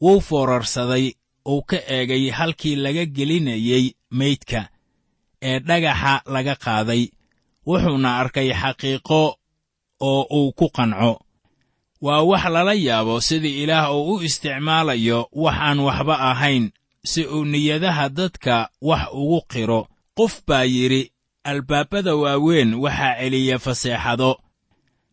Wuu 0.00 0.20
foorarsaday 0.20 1.12
uu 1.48 1.62
ka 1.62 1.76
eegay 1.88 2.30
halkii 2.30 2.76
laga 2.76 3.04
gelinayey 3.04 3.94
meydka 4.10 4.68
ee 5.42 5.58
dhagaxa 5.60 6.22
laga 6.26 6.54
qaaday. 6.64 7.08
Wuxuuna 7.66 8.18
arkay 8.20 8.48
xaqiiqo 8.52 9.36
oo 10.00 10.22
uu 10.30 10.52
ku 10.52 10.68
qanco 10.76 11.21
waa 12.02 12.22
wax 12.30 12.44
lala 12.54 12.74
yaabo 12.86 13.20
sidii 13.20 13.62
ilaah 13.62 13.94
uu 13.96 14.14
u 14.14 14.22
isticmaalayo 14.22 15.28
wax 15.32 15.56
aan 15.66 15.78
waxba 15.86 16.14
ahayn 16.30 16.64
si 17.10 17.24
uu 17.26 17.44
niyadaha 17.44 18.08
dadka 18.08 18.68
wax 18.88 19.02
ugu 19.20 19.40
qiro. 19.52 19.80
Qof 20.18 20.34
baa 20.46 20.64
yidhi 20.74 21.02
albaabada 21.44 22.14
waaweyn 22.22 22.74
waxaa 22.74 23.14
celiya 23.20 23.58
faseexado. 23.64 24.30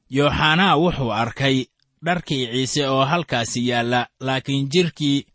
Yooxanaa 0.10 0.76
wuxuu 0.82 1.12
arkay 1.14 1.58
dharkii 2.06 2.48
ciise 2.52 2.88
oo 2.88 3.06
halkaasi 3.06 3.68
yaalla 3.70 4.08
laakiin 4.20 4.70
jidhkii 4.74 5.26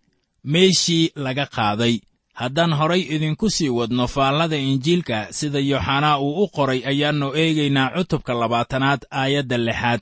meeshii 0.45 1.11
laga 1.25 1.47
qaaday. 1.47 1.99
Haddaan 2.35 2.73
horay 2.79 3.01
idinku 3.15 3.51
sii 3.51 3.69
wadno 3.69 4.07
faallada 4.15 4.57
injiilka 4.57 5.19
sida 5.31 5.59
yooxanaa 5.59 6.19
uu 6.19 6.43
u 6.45 6.49
qoray 6.49 6.81
ayaannu 6.91 7.29
eegaynaa 7.43 7.91
cutubka 7.95 8.33
labaatanaad 8.35 9.01
aayadda 9.11 9.59
lixaad 9.67 10.01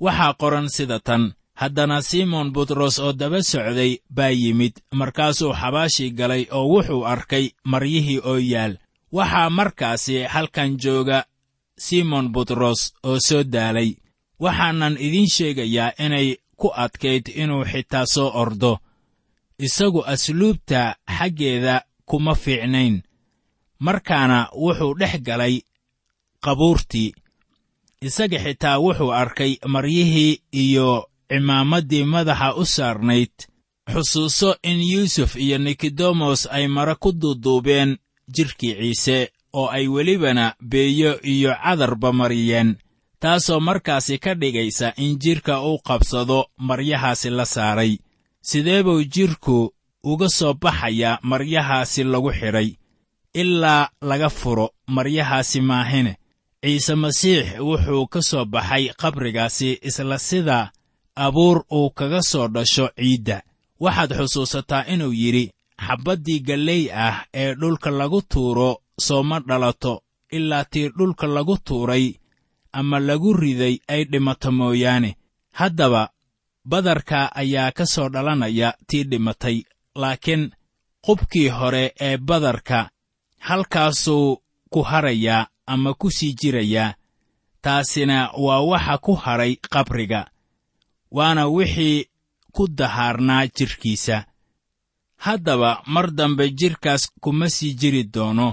waxaa 0.00 0.34
qoran 0.40 0.68
sida 0.68 0.98
tan. 1.00 1.34
Haddana 1.60 2.02
simoon 2.02 2.52
butros 2.54 2.98
oo 2.98 3.12
daba 3.12 3.42
socday 3.42 3.92
baa 4.16 4.30
yimid 4.30 4.74
markaasuu 4.98 5.52
xabaashii 5.60 6.10
galay 6.18 6.44
oo 6.56 6.66
wuxuu 6.72 7.02
arkay 7.12 7.46
maryihii 7.70 8.20
oo 8.30 8.38
yaal. 8.52 8.74
Waxaa 9.12 9.50
markaasi 9.50 10.22
halkan 10.34 10.70
jooga 10.82 11.18
simon 11.78 12.26
butros 12.34 12.80
oo 13.08 13.18
soo 13.28 13.42
daalay. 13.54 13.90
Waxaanan 14.40 14.94
idiin 15.06 15.28
sheegayaa 15.34 15.92
inay 16.04 16.28
ku 16.60 16.68
adkayd 16.84 17.24
inuu 17.42 17.64
xitaa 17.64 18.06
soo 18.14 18.30
ordo. 18.42 18.78
Isagu 19.58 20.00
asluubta 20.12 20.96
xaggeeda 21.16 21.82
kuma 22.08 22.34
fiicnayn. 22.34 23.02
Markaana 23.78 24.38
wuxuu 24.62 24.94
dhex 24.98 25.14
galay 25.26 25.54
qabuurtii 26.44 27.12
isaga 28.00 28.38
xitaa 28.38 28.78
wuxuu 28.78 29.12
arkay 29.12 29.56
maryihii 29.66 30.40
iyo 30.52 31.08
cimaamaddii 31.28 32.04
madaxa 32.04 32.54
u 32.54 32.64
saarnayd 32.66 33.34
xusuuso 33.92 34.56
in 34.62 34.80
yuusuf 34.92 35.36
iyo 35.36 35.58
nikodemos 35.58 36.48
ay 36.50 36.66
mara 36.68 36.94
ku 36.94 37.12
duuduubeen 37.12 37.98
jidhkii 38.34 38.74
ciise 38.74 39.32
oo 39.52 39.68
ay 39.68 39.88
welibana 39.88 40.54
beeyo 40.70 41.20
iyo 41.22 41.52
cadarba 41.64 42.12
mariyeen 42.12 42.76
taasoo 43.20 43.60
markaasi 43.60 44.18
ka 44.18 44.34
dhigaysa 44.34 44.92
in 44.96 45.18
jidhka 45.18 45.62
uu 45.62 45.78
qabsado 45.78 46.46
maryahaasi 46.58 47.30
la 47.30 47.44
saaray. 47.44 47.98
Sidee 48.40 48.82
buu 48.82 49.02
jidhku 49.02 49.74
uga 50.04 50.28
soo 50.28 50.54
baxayaa 50.54 51.18
maryahaasi 51.22 52.04
lagu 52.04 52.30
xidhay 52.32 52.76
ilaa 53.34 53.88
laga 54.02 54.28
furo 54.28 54.70
maryahaasi 54.86 55.60
maahine 55.60 56.17
ciise 56.62 56.94
masiix 56.94 57.46
wuxuu 57.68 58.06
ka 58.12 58.20
soo 58.22 58.44
baxay 58.44 58.84
qabrigaasi 59.00 59.78
isla 59.88 60.18
sida 60.18 60.72
abuur 61.14 61.58
uu 61.72 61.90
kaga 61.90 62.22
soo 62.22 62.48
dhasho 62.48 62.86
ciidda. 62.96 63.42
Waxaad 63.80 64.10
xusuusataa 64.18 64.84
inuu 64.92 65.12
yidhi 65.12 65.44
xabbaddii 65.86 66.40
galley 66.40 66.90
ah 66.92 67.16
ee 67.34 67.54
dhulka 67.54 67.90
lagu 67.90 68.22
tuuro 68.22 68.70
sooma 69.06 69.40
dhalato 69.40 70.02
ilaa 70.36 70.64
tii 70.64 70.88
dhulka 70.98 71.26
lagu 71.26 71.56
tuuray 71.66 72.14
ama 72.72 72.98
lagu 73.00 73.32
riday 73.32 73.78
ay 73.88 74.04
dhimato 74.04 74.50
mooyaane. 74.52 75.16
Haddaba 75.58 76.10
badarka 76.64 77.18
ayaa 77.40 77.70
ka 77.72 77.86
soo 77.86 78.08
dhalanaya 78.08 78.74
tii 78.88 79.04
dhimatay 79.04 79.62
laakiin 80.00 80.50
qubkii 81.06 81.48
hore 81.48 81.94
ee 82.00 82.16
badarka 82.16 82.90
halkaasuu 83.38 84.42
ku 84.70 84.82
harayaa 84.82 85.46
ama 85.72 85.90
ku 86.00 86.08
sii 86.16 86.32
jirayaa 86.40 86.94
taasina 87.64 88.16
waa 88.44 88.60
waxa 88.70 88.94
ku 89.04 89.12
hadhay 89.24 89.52
qabriga 89.72 90.20
waana 91.16 91.42
wixii 91.54 92.06
ku 92.54 92.62
dahaarnaa 92.78 93.46
jidhkiisa 93.56 94.16
haddaba 95.24 95.70
mar 95.86 96.06
dambe 96.18 96.44
jidhkaas 96.58 97.02
kuma 97.22 97.46
sii 97.56 97.74
jiri 97.80 98.02
doono 98.14 98.48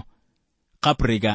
qabriga. 0.83 1.33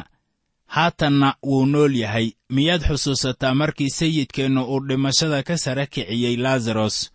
Haatanna 0.75 1.35
wuu 1.43 1.65
nool 1.65 1.95
yahay. 1.95 2.27
Miyaad 2.49 2.81
xusuusataa 2.87 3.53
markii 3.53 3.89
sayidkeennu 3.89 4.61
uu 4.63 4.79
dhimashada 4.87 5.43
ka 5.43 5.57
sara 5.57 5.85
kiciyey 5.85 6.35
laasaros 6.43 7.11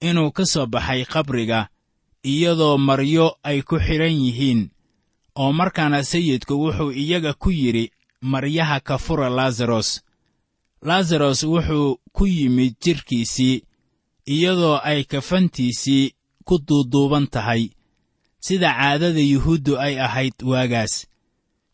inuu 0.00 0.30
ka 0.36 0.44
soo 0.52 0.66
baxay 0.66 1.04
qabriga 1.04 1.68
iyadoo 2.32 2.76
maryo 2.78 3.26
ay 3.42 3.62
ku 3.62 3.76
xidhan 3.86 4.12
yihiin 4.24 4.60
oo 5.40 5.52
markaana 5.58 5.98
sayidku 6.10 6.54
wuxuu 6.62 6.92
iyaga 7.02 7.32
ku 7.42 7.50
yidhi 7.60 7.84
maryaha 8.30 8.78
ka 8.88 8.94
fura 9.04 9.28
laasaros 9.38 9.88
laasaros 10.88 11.40
wuxuu 11.52 11.90
ku 12.16 12.24
yimid 12.26 12.72
jidhkiisii 12.84 13.62
iyadoo 14.34 14.76
ay 14.90 15.00
kafantiisii 15.12 16.12
ku 16.46 16.54
duuduuban 16.66 17.26
tahay. 17.34 17.62
Sida 18.40 18.70
caadada 18.78 19.20
yuhuuddu 19.32 19.72
ay 19.84 19.94
ahayd 20.06 20.36
waagaas. 20.50 20.94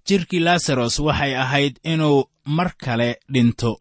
Jidhkii 0.06 0.40
laasaros 0.46 0.98
waxay 1.06 1.32
ahayd 1.44 1.74
inuu 1.92 2.24
mar 2.56 2.70
kale 2.84 3.08
dhinto. 3.32 3.72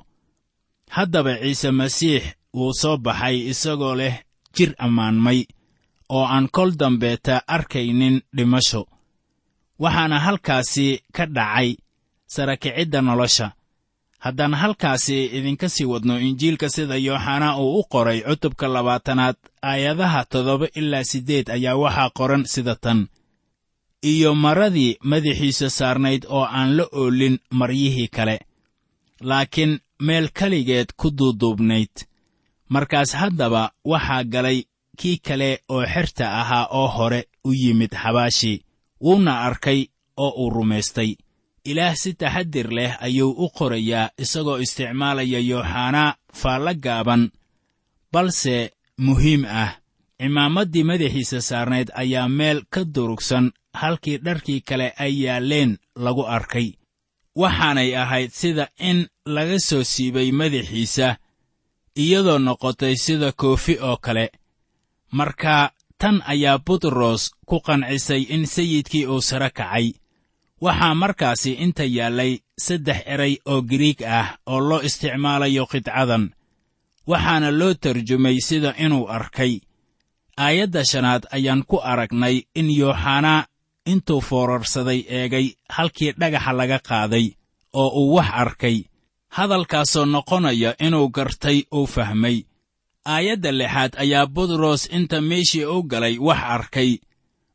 Haddaba 0.96 1.34
ciise 1.42 1.72
masiix 1.72 2.24
wuu 2.54 2.74
soo 2.82 2.98
baxay 3.06 3.38
isagoo 3.52 3.96
leh 3.96 4.16
jir 4.56 4.72
ammaanmay 4.86 5.40
oo 6.10 6.26
aan 6.26 6.48
kol 6.56 6.72
dambeeta 6.80 7.36
arkaynin 7.56 8.22
dhimasho 8.36 8.82
waxaana 9.84 10.18
halkaasi 10.26 10.88
ka 11.16 11.26
dhacay 11.36 11.70
sarakicidda 12.34 13.02
nolosha. 13.02 13.48
Haddaan 14.26 14.54
halkaasi 14.62 15.18
idinka 15.38 15.68
sii 15.70 15.86
wadno 15.92 16.16
injiilka 16.28 16.70
sida 16.70 16.96
yooxanaa 17.08 17.58
uu 17.64 17.80
u 17.80 17.84
qoray 17.92 18.20
cutubka 18.28 18.68
labaatanaad 18.76 19.36
aayadaha 19.70 20.22
toddoba 20.32 20.68
ilaa 20.80 21.04
siddeed 21.12 21.48
ayaa 21.56 21.76
waxaa 21.84 22.10
qoran 22.18 22.44
sida 22.54 22.76
tan. 22.84 23.00
Iyo 24.12 24.36
maradii 24.36 24.98
madaxiisa 25.10 25.70
saarnayd 25.70 26.24
oo 26.30 26.46
aan 26.58 26.70
la 26.78 26.86
oolin 26.92 27.36
maryihii 27.60 28.08
kale. 28.16 28.40
Laakiin 29.30 29.80
meel 30.00 30.28
keligeed 30.40 30.90
ku 31.00 31.08
duuduubnayd. 31.18 31.94
Markaas 32.70 33.12
haddaba 33.22 33.72
waxaa 33.86 34.24
galay 34.24 34.60
kii 35.00 35.18
kale 35.18 35.50
oo 35.70 35.86
xerta 35.94 36.26
ahaa 36.42 36.66
oo 36.80 36.88
hore 36.88 37.22
u 37.44 37.52
yimid 37.54 37.92
xabaashii 38.04 38.58
wuuna 39.04 39.34
arkay 39.48 39.80
oo 40.18 40.32
uu 40.44 40.50
rumaystay. 40.50 41.12
Ilaah 41.66 41.96
si 41.96 42.14
taxadir 42.14 42.68
leh 42.78 42.92
ayuu 43.06 43.32
u 43.44 43.50
qorayaa 43.58 44.10
isagoo 44.24 44.58
isticmaalaya 44.66 45.40
yooxanaa 45.40 46.16
faallo 46.40 46.74
gaaban 46.86 47.32
balse 48.14 48.56
muhiim 49.06 49.46
ah. 49.46 49.72
Cimaamaddii 50.22 50.84
madaxiisa 50.90 51.42
saarnayd 51.42 51.90
ayaa 52.02 52.28
meel 52.30 52.60
ka 52.74 52.82
durugsan 52.96 53.52
halkii 53.74 54.18
dharkii 54.26 54.62
kale 54.62 54.94
ay 55.04 55.14
yaalleen 55.24 55.72
lagu 55.96 56.24
arkay. 56.36 56.68
Waxaanay 57.36 57.96
ahayd 58.02 58.32
sida 58.32 58.68
in 58.80 59.08
laga 59.26 59.60
soo 59.60 59.84
siibay 59.84 60.32
madaxiisa 60.32 61.08
iyadoo 62.04 62.40
noqotay 62.40 62.96
sida 62.96 63.32
koofi 63.32 63.76
oo 63.80 63.98
kale. 64.06 64.26
Marka 65.12 65.72
tan 66.04 66.20
ayaa 66.28 66.60
butros 66.60 67.32
ku 67.48 67.58
qancisay 67.68 68.22
in 68.36 68.44
sayidkii 68.54 69.06
uu 69.08 69.22
sare 69.22 69.50
kacay. 69.50 69.88
Waxaa 70.62 70.96
markaasi 71.02 71.52
inta 71.64 71.84
yaallay 71.98 72.32
saddex 72.66 73.00
eray 73.14 73.34
oo 73.52 73.62
giriig 73.70 74.00
ah 74.18 74.28
oo 74.52 74.60
loo 74.70 74.82
isticmaalayo 74.88 75.64
qidcadan 75.72 76.26
waxaana 77.12 77.50
loo 77.60 77.74
tarjumay 77.84 78.38
sida 78.48 78.72
inuu 78.84 79.08
arkay. 79.18 79.54
Aayadda 80.46 80.82
shanaad 80.92 81.24
ayaan 81.36 81.64
ku 81.70 81.78
aragnay 81.92 82.36
in 82.60 82.68
yooxanaa 82.80 83.46
intuu 83.92 84.22
foorarsaday 84.30 85.00
eegay 85.18 85.48
halkii 85.76 86.12
dhagaxa 86.20 86.52
laga 86.60 86.80
qaaday 86.90 87.26
oo 87.82 87.90
uu 88.02 88.16
wax 88.16 88.30
arkay 88.44 88.78
hadalkaasoo 89.36 90.06
noqonaya 90.06 90.72
inuu 90.86 91.08
gartay 91.16 91.64
uu 91.78 91.88
fahmay 91.96 92.38
aayadda 93.06 93.52
lixaad 93.52 93.94
ayaa 93.98 94.26
butros 94.26 94.90
inta 94.92 95.22
meeshii 95.22 95.66
u 95.66 95.84
galay 95.84 96.18
wax 96.20 96.40
arkay 96.56 96.98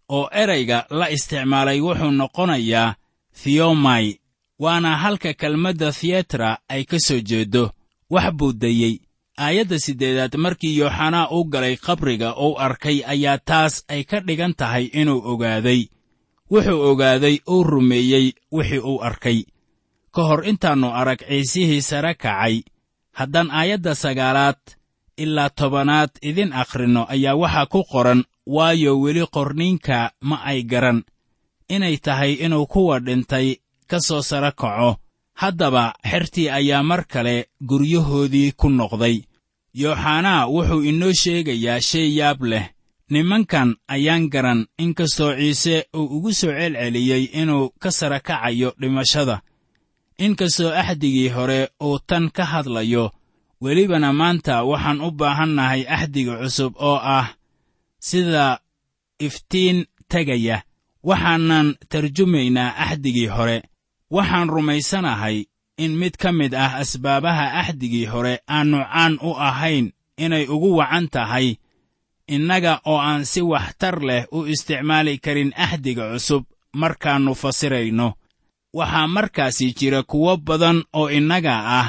oo 0.09 0.29
erayga 0.33 0.87
la 0.91 1.11
isticmaalay 1.11 1.81
wuxuu 1.81 2.11
noqonayaa 2.11 2.95
thiyomai 3.43 4.21
waana 4.59 4.97
halka 4.97 5.33
kelmadda 5.35 5.93
thiyatra 5.93 6.59
ay 6.69 6.85
ka 6.85 6.99
soo 6.99 7.21
jeeddo 7.21 7.71
wax 8.11 8.33
buu 8.39 8.53
dayey 8.53 8.95
aayadda 9.39 9.79
siddeedaad 9.79 10.35
markii 10.37 10.79
yooxanaa 10.79 11.29
u 11.31 11.45
galay 11.45 11.77
qabriga 11.77 12.35
uu 12.37 12.59
arkay 12.59 13.03
ayaa 13.07 13.39
taas 13.39 13.85
ay 13.89 14.05
ka 14.05 14.21
dhigan 14.21 14.55
tahay 14.55 14.85
inuu 15.01 15.23
ogaaday. 15.33 15.83
Wuxuu 16.51 16.81
ogaaday 16.91 17.37
uu 17.51 17.63
rumeeyey 17.65 18.33
wixii 18.53 18.79
uu 18.79 19.03
arkay. 19.09 19.45
Ka 20.15 20.23
hor 20.23 20.45
intaannu 20.49 20.89
arag 21.01 21.21
ciisihii 21.29 21.83
sare 21.83 22.15
kacay. 22.15 22.63
Haddaan 23.13 23.51
aayadda 23.51 23.95
sagaalaad 23.95 24.61
ilaa 25.23 25.51
tobanaad 25.59 26.11
idin 26.23 26.53
akhrinno 26.63 27.03
ayaa 27.15 27.35
waxaa 27.43 27.67
ku 27.73 27.81
qoran 27.93 28.21
waayo 28.47 28.93
weli 29.03 29.25
qorniinka 29.35 29.99
ma 30.29 30.37
ay 30.51 30.63
garan. 30.71 31.03
Inay 31.69 31.97
tahay 32.05 32.33
inuu 32.45 32.67
kuwa 32.67 32.97
dhintay 33.01 33.57
ka 33.91 34.01
soo 34.01 34.23
sare 34.23 34.51
kaco. 34.61 34.97
Haddaba 35.41 35.85
xertii 36.11 36.49
ayaa 36.59 36.83
mar 36.83 37.05
kale 37.13 37.47
guryahoodii 37.69 38.53
ku 38.61 38.69
noqday. 38.69 39.17
Yooxanaa 39.75 40.47
wuxuu 40.55 40.83
inoo 40.91 41.13
sheegayaa 41.23 41.81
shay 41.81 42.09
yaab 42.19 42.43
leh. 42.43 42.67
Nimankan 43.11 43.77
ayaan 43.89 44.29
garan 44.33 44.67
inkastoo 44.79 45.33
ciise 45.39 45.87
uu 45.97 46.07
ugu 46.17 46.33
soo 46.33 46.53
celceliyey 46.59 47.25
inuu 47.41 47.71
ka 47.83 47.91
sara 47.91 48.21
kacayo 48.21 48.75
dhimashada. 48.81 49.41
Inkastoo 50.19 50.73
axdigii 50.81 51.29
hore 51.29 51.69
uu 51.83 51.99
tan 52.07 52.31
ka 52.31 52.45
hadlayo 52.45 53.11
welibana 53.61 54.13
maanta 54.13 54.65
waxaan 54.65 55.01
u 55.01 55.11
baahannahay 55.11 55.83
axdiga 55.89 56.35
cusub 56.43 56.73
oo 56.79 56.97
ah 57.19 57.29
sida 58.01 58.61
iftiin 59.19 59.87
tegaya. 60.09 60.63
Waxaanan 61.09 61.75
tarjumaynaa 61.91 62.75
axdigii 62.85 63.27
hore. 63.27 63.63
Waxaan 64.11 64.49
rumaysanahay 64.49 65.45
in 65.79 65.93
mid 66.01 66.17
ka 66.17 66.33
mid 66.33 66.55
ah 66.55 66.75
asbaabaha 66.83 67.53
axdigii 67.61 68.07
hore 68.07 68.39
aannu 68.49 68.79
caan 68.85 69.19
u 69.23 69.31
ahayn 69.49 69.93
inay 70.19 70.47
ugu 70.49 70.77
wacan 70.77 71.09
tahay 71.09 71.57
innaga 72.29 72.81
oo 72.85 72.99
aan 72.99 73.25
si 73.25 73.41
waxtar 73.43 73.97
leh 74.03 74.27
u 74.33 74.47
isticmaali 74.47 75.19
karin 75.19 75.53
axdiga 75.57 76.13
cusub 76.13 76.45
markaannu 76.75 77.35
fasirayno. 77.35 78.09
Waxaa 78.75 79.07
markaasi 79.07 79.73
jira 79.79 80.03
kuwo 80.03 80.37
badan 80.37 80.83
oo 80.93 81.09
innaga 81.11 81.55
ah 81.81 81.89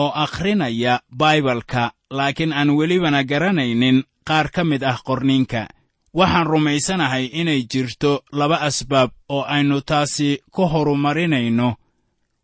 oo 0.00 0.10
akhrinaya 0.24 1.00
baibalka 1.20 1.92
laakiin 2.10 2.52
aan 2.52 2.70
welibana 2.78 3.20
garanaynin 3.30 3.98
qaar 4.28 4.48
ka 4.54 4.64
mid 4.64 4.82
ah 4.84 4.98
qorniinka. 5.06 5.68
Waxaan 6.14 6.46
rumaysanahay 6.46 7.24
inay 7.40 7.60
jirto 7.72 8.12
laba 8.32 8.56
asbaab 8.68 9.10
oo 9.28 9.42
aynu 9.54 9.80
taasi 9.80 10.38
ku 10.54 10.62
horumarinayno. 10.72 11.68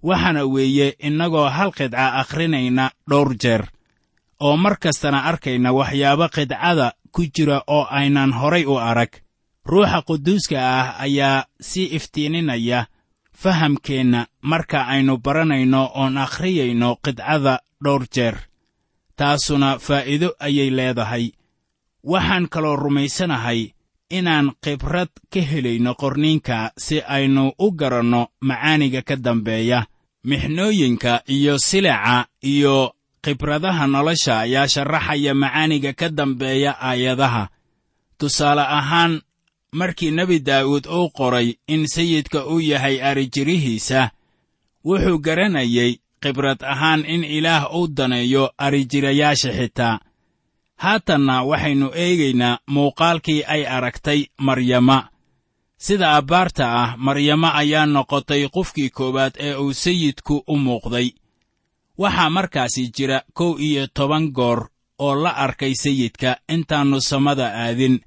Waxaana 0.03 0.43
weeye 0.55 0.97
innagoo 1.09 1.49
hal 1.57 1.71
qidca 1.79 2.15
akhrinayna 2.21 2.91
dhowr 3.11 3.35
jeer 3.43 3.63
oo 4.41 4.57
mar 4.57 4.77
kastana 4.83 5.25
arkayna 5.31 5.73
waxyaabo 5.73 6.27
qidcada 6.35 6.93
ku 7.13 7.23
jira 7.35 7.63
oo 7.67 7.85
aynan 7.91 8.33
horay 8.33 8.65
u 8.67 8.77
arag. 8.79 9.13
Ruuxa 9.69 10.03
quduuska 10.07 10.57
ah 10.57 10.89
ayaa 11.05 11.45
sii 11.61 11.87
iftiininaya 11.97 12.87
fahamkeenna 13.43 14.27
marka 14.43 14.87
aynu 14.93 15.17
baranayno 15.25 15.83
oon 15.95 16.19
akhriyayno 16.19 16.97
qidcada 17.05 17.55
dhowr 17.85 18.05
jeer. 18.15 18.37
Taasuna 19.17 19.79
faa'iido 19.79 20.29
ayay 20.41 20.71
leedahay. 20.71 21.25
Waxaan 22.05 22.49
kaloo 22.49 22.77
rumaysanahay 22.77 23.61
inaan 24.11 24.53
khibrad 24.65 25.09
ka 25.33 25.41
helayno 25.51 25.95
qorniinka 25.95 26.73
si 26.85 26.97
aynu 27.17 27.53
u 27.59 27.73
garanno 27.73 28.27
macaaniga 28.41 29.03
ka 29.03 29.17
dambeeya. 29.17 29.87
Mixnooyinka 30.25 31.23
iyo 31.29 31.59
sileca 31.59 32.27
iyo 32.43 32.95
khibradaha 33.23 33.87
nolosha 33.87 34.41
ayaa 34.41 34.69
sharaxaya 34.69 35.35
macaaniga 35.35 35.93
ka 35.93 36.09
dambeeya 36.09 36.73
aayadaha. 36.81 37.49
Tusaale 38.19 38.63
ahaan 38.63 39.21
markii 39.73 40.11
nebi 40.11 40.39
daa'uud 40.41 40.87
uu 40.87 41.11
qoray 41.11 41.55
in 41.69 41.87
sayidka 41.87 42.47
uu 42.47 42.61
yahay 42.61 43.03
arijirihiisa 43.03 44.11
wuxuu 44.85 45.19
garanayay 45.19 45.97
khibrad 46.23 46.63
ahaan 46.63 47.05
in 47.07 47.25
ilaah 47.25 47.75
uu 47.75 47.89
daneeyo 47.97 48.51
arijirayaasha 48.59 49.53
xitaa. 49.53 50.01
Haatanna 50.77 51.43
waxaynu 51.43 51.91
eegaynaa 51.95 52.59
muuqaalkii 52.67 53.45
ay 53.47 53.67
aragtay 53.67 54.25
maryama. 54.39 55.09
Sida 55.79 56.17
abbaarta 56.17 56.65
ah 56.83 56.97
maryamo 56.97 57.51
ayaa 57.55 57.87
noqotay 57.87 58.49
qofkii 58.49 58.91
koowaad 58.91 59.35
ee 59.39 59.55
uu 59.55 59.73
sayidku 59.73 60.45
u 60.47 60.57
muuqday. 60.57 61.09
Waxaa 61.99 62.31
markaasi 62.31 62.91
jira 62.97 63.23
kow 63.35 63.59
iyo 63.61 63.87
toban 63.87 64.31
goor 64.33 64.69
oo 64.99 65.15
la 65.23 65.31
arkay 65.31 65.75
sayidka 65.75 66.37
intaannu 66.49 67.01
samada 67.01 67.47
aadin 67.55 68.01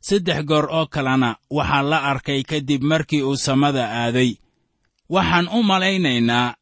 saddex 0.00 0.44
goor 0.44 0.66
oo 0.70 0.86
kalena 0.86 1.36
waxaa 1.50 1.82
la 1.82 1.98
arkay 2.10 2.42
kadib 2.42 2.82
markii 2.82 3.22
uu 3.22 3.36
samada 3.36 3.84
aaday. 4.02 4.30
Waxaan 5.10 5.48
u 5.48 5.62
malaynaynaa 5.62 6.54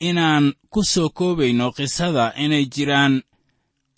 inaan 0.00 0.52
ku 0.72 0.82
soo 0.84 1.08
koobayno 1.08 1.72
qisada 1.76 2.32
inay 2.36 2.64
jiraan 2.74 3.22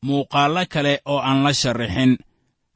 muuqaallo 0.07 0.63
kale 0.73 1.01
oo 1.05 1.19
aan 1.19 1.43
la 1.45 1.53
sharrixin. 1.53 2.19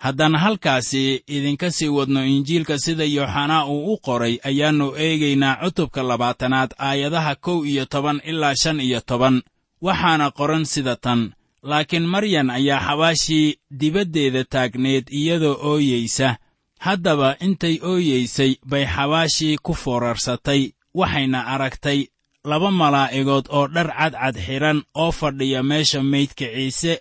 Haddaan 0.04 0.35
halkaasi 0.37 1.24
idinka 1.28 1.70
sii 1.70 1.88
wadno 1.88 2.24
injiilka 2.24 2.78
sida 2.78 3.04
yooxanaa 3.04 3.64
uu 3.66 3.92
u 3.92 3.98
qoray 4.06 4.35
ayaannu 4.48 4.87
eegaynaa 4.96 5.56
cutubka 5.62 6.02
labaatanaad 6.02 6.70
aayadaha 6.78 7.35
kow 7.44 7.64
iyo 7.66 7.85
toban 7.87 8.20
ilaa 8.24 8.54
shan 8.62 8.80
iyo 8.80 9.00
toban. 9.00 9.42
Waxaana 9.83 10.30
qoran 10.30 10.64
sida 10.64 10.96
tan 10.96 11.33
laakiin 11.62 12.07
maryan 12.07 12.51
ayaa 12.51 12.81
xabaashii 12.87 13.57
dibaddeeda 13.81 14.44
taagneed 14.44 15.07
iyadoo 15.11 15.57
ooyeysa. 15.70 16.37
Haddaba 16.79 17.37
intay 17.40 17.79
ooyeysay 17.83 18.53
bay 18.70 18.87
xabaashii 18.87 19.57
ku 19.62 19.75
foorarsatay 19.75 20.73
waxayna 20.94 21.46
aragtay 21.46 22.07
laba 22.44 22.70
malaa'igood 22.70 23.46
oo 23.49 23.66
dhar 23.68 23.88
cadcad 23.99 24.37
xidhan 24.46 24.79
oo 24.94 25.12
fadhiya 25.12 25.62
meesha 25.62 26.03
maydka 26.03 26.44
ciise 26.55 27.01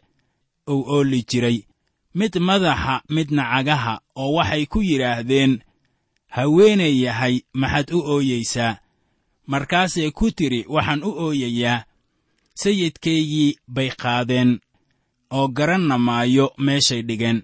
uu 0.68 0.84
ooli 0.96 1.24
jiray. 1.30 1.58
Mid 2.16 2.34
madaxa 2.40 3.02
midna 3.10 3.44
cagaha 3.52 4.02
oo 4.16 4.34
waxay 4.38 4.66
ku 4.66 4.80
yidhaahdeen 4.82 5.60
haweenay 6.36 7.02
yahay 7.04 7.36
maxaad 7.54 7.92
u 7.94 8.00
ooyeysaa? 8.14 8.78
Markaasay 9.48 10.12
ku 10.12 10.32
tidhi 10.32 10.66
waxaan 10.70 11.04
u 11.04 11.10
ooyayaa 11.26 11.84
sayidkaygii 12.62 13.58
bay 13.76 13.90
qaadeen 14.02 14.60
oo 15.38 15.48
garanna 15.48 15.98
maayo 15.98 16.54
meeshay 16.58 17.02
dhigeen. 17.08 17.40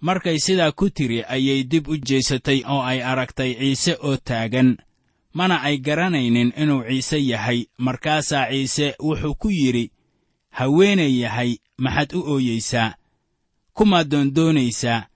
Markay 0.00 0.38
sidaa 0.38 0.72
ku 0.72 0.90
tidhi 0.90 1.24
ayay 1.34 1.62
dib 1.70 1.88
u 1.88 1.96
jeesatay 1.96 2.62
oo 2.72 2.82
ay 2.82 3.02
aragtay 3.02 3.52
ciise 3.58 3.92
oo 4.02 4.16
taagan 4.16 4.76
mana 5.32 5.56
ay 5.62 5.76
garanaynin 5.78 6.52
inuu 6.62 6.82
ciise 6.88 7.18
yahay. 7.30 7.60
Markaasaa 7.78 8.50
ciise 8.50 8.94
wuxuu 9.06 9.34
ku 9.34 9.48
yidhi 9.50 9.90
haweenay 10.58 11.12
yahay 11.22 11.56
maxaad 11.78 12.10
u 12.18 12.20
ooyeysaa 12.32 12.94
kumaad 13.76 14.08
doondoonaysaa 14.10 15.06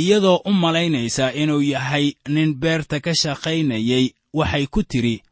iyadoo 0.00 0.40
u 0.44 0.52
malaynaysaa 0.52 1.30
inuu 1.32 1.62
yahay 1.62 2.12
nin 2.28 2.54
beerta 2.54 3.00
ka 3.00 3.12
shaqaynayay 3.14 4.06
waxay 4.32 4.66
ku 4.66 4.82
tidhi 4.82 5.22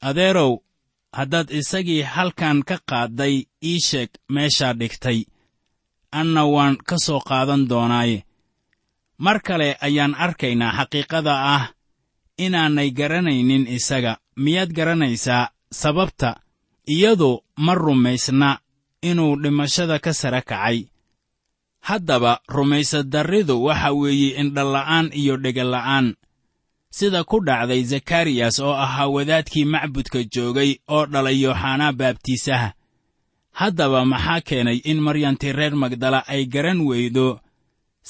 adeerow 0.00 0.52
haddaad 1.16 1.48
isagii 1.60 2.02
halkan 2.14 2.58
ka 2.68 2.76
qaadday 2.90 3.34
ii 3.70 3.80
sheeg 3.88 4.10
meeshaa 4.34 4.74
dhigtay. 4.80 5.20
Anna 6.20 6.42
waan 6.54 6.76
ka 6.88 6.96
soo 7.04 7.20
qaadan 7.28 7.62
doonaaye 7.70 8.18
mar 9.24 9.38
kale 9.46 9.68
ayaan 9.86 10.14
arkaynaa 10.24 10.76
xaqiiqada 10.78 11.34
ah 11.56 11.64
inaanay 12.44 12.90
garanaynin 12.98 13.66
isaga. 13.76 14.12
Miyaad 14.36 14.70
garanaysaa 14.76 15.50
sababta? 15.80 16.30
Iyadu 16.94 17.30
ma 17.64 17.74
rumaysna 17.74 18.58
inuu 19.02 19.36
dhimashada 19.42 19.98
ka 20.04 20.12
sare 20.20 20.42
kacay. 20.42 20.78
Haddaba 21.88 22.40
rumaysadarridu 22.48 23.54
waxa 23.66 23.90
weeye 23.92 24.40
indhala'aan 24.40 25.06
iyo 25.20 25.36
dhegala'aan 25.36 26.06
sida 26.96 27.20
ku 27.30 27.36
dhacday 27.46 27.82
zakariyas 27.92 28.56
oo 28.66 28.74
ahaa 28.84 29.08
wadaadkii 29.14 29.64
macbudka 29.72 30.18
joogay 30.32 30.70
oo 30.94 31.06
dhalay 31.12 31.36
yooxanaa 31.44 31.92
baabtiisaha. 31.98 32.68
Haddaba 33.58 34.00
maxaa 34.12 34.40
keenay 34.48 34.78
in 34.90 34.98
maryantii 35.06 35.52
reer 35.58 35.74
magdala 35.82 36.20
ay 36.32 36.42
garan 36.46 36.80
weydo 36.88 37.40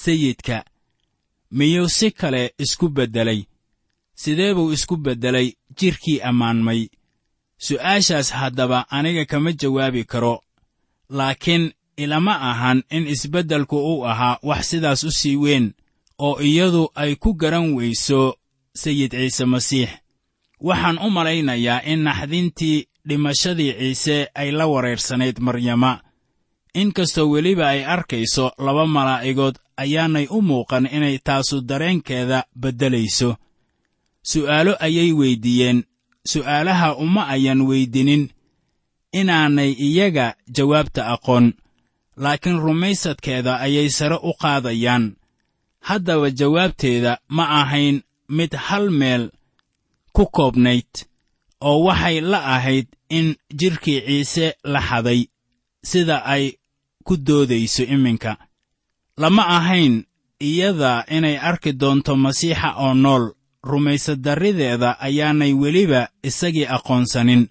sayidka? 0.02 0.64
Miyuu 1.56 1.88
si 1.88 2.10
kale 2.10 2.42
isku 2.58 2.88
beddelay? 2.88 3.40
Sidee 4.14 4.54
buu 4.54 4.72
isku 4.72 4.96
beddelay 4.96 5.48
jidhkii 5.78 6.20
ammaanmay? 6.28 6.88
Su'aashaas 7.58 8.28
haddaba 8.32 8.78
aniga 8.90 9.24
kama 9.24 9.52
jawaabi 9.52 10.04
karo 10.04 10.34
laakiin 11.10 11.72
ilama 11.96 12.34
ahan 12.50 12.82
in 12.90 13.06
isbeddelku 13.06 13.76
uu 13.76 14.06
ahaa 14.06 14.38
wax 14.42 14.62
sidaas 14.70 15.04
u 15.04 15.10
sii 15.10 15.36
weyn 15.36 15.66
oo 16.18 16.40
iyadu 16.42 16.88
ay 16.94 17.14
ku 17.16 17.34
garan 17.34 17.74
weyso 17.74 18.36
sayid 18.74 19.10
ciise 19.10 19.44
masiix 19.44 19.90
waxaan 20.60 20.98
u 20.98 21.10
malaynayaa 21.10 21.80
in 21.84 22.00
naxdintii 22.04 22.86
dhimashadii 23.08 23.72
ciise 23.78 24.28
ay 24.34 24.50
la 24.50 24.66
wareersanayd 24.66 25.38
maryama. 25.38 26.00
Inkastoo 26.74 27.30
weliba 27.30 27.68
ay 27.68 27.84
arkayso 27.84 28.52
laba 28.58 28.86
malaa'igood 28.86 29.56
ayaanay 29.76 30.26
u 30.30 30.42
muuqan 30.42 30.86
inay 30.96 31.18
taasu 31.18 31.60
dareenkeeda 31.60 32.44
beddelayso. 32.60 33.36
Su'aalo 34.30 34.72
ayay 34.80 35.12
weyddiiyeen 35.12 35.84
su'aalaha 36.32 36.96
uma 36.96 37.22
ayan 37.34 37.60
weydinin 37.68 38.30
inaanay 39.12 39.72
iyaga 39.86 40.34
jawaabta 40.56 41.02
aqoon 41.14 41.46
laakiin 42.16 42.58
rumaysadkeeda 42.66 43.52
ayay 43.66 43.88
sare 43.90 44.16
u 44.22 44.32
qaadayaan. 44.42 45.16
Haddaba 45.80 46.30
jawaabteeda 46.30 47.18
ma 47.28 47.44
ahayn 47.60 48.02
mid 48.28 48.52
hal 48.54 48.90
meel 48.90 49.30
ku 50.12 50.26
koobnayd 50.26 50.90
oo 51.60 51.84
waxay 51.84 52.20
la 52.20 52.38
ahayd 52.56 52.86
in 53.08 53.36
jidhkii 53.60 54.00
ciise 54.06 54.54
la 54.64 54.80
xaday 54.80 55.20
sida 55.82 56.24
ay 56.24 56.52
ku 57.04 57.16
doodayso 57.16 57.82
iminka. 57.84 58.36
Lama 59.16 59.42
ahayn 59.46 60.04
iyada 60.40 61.04
inay 61.16 61.36
arki 61.38 61.72
doonto 61.72 62.16
masiixa 62.16 62.74
oo 62.78 62.94
nool 62.94 63.24
rumaysadarrideeda 63.62 65.00
ayaanay 65.00 65.52
weliba 65.52 66.08
isagii 66.22 66.66
aqoonsanin. 66.66 67.48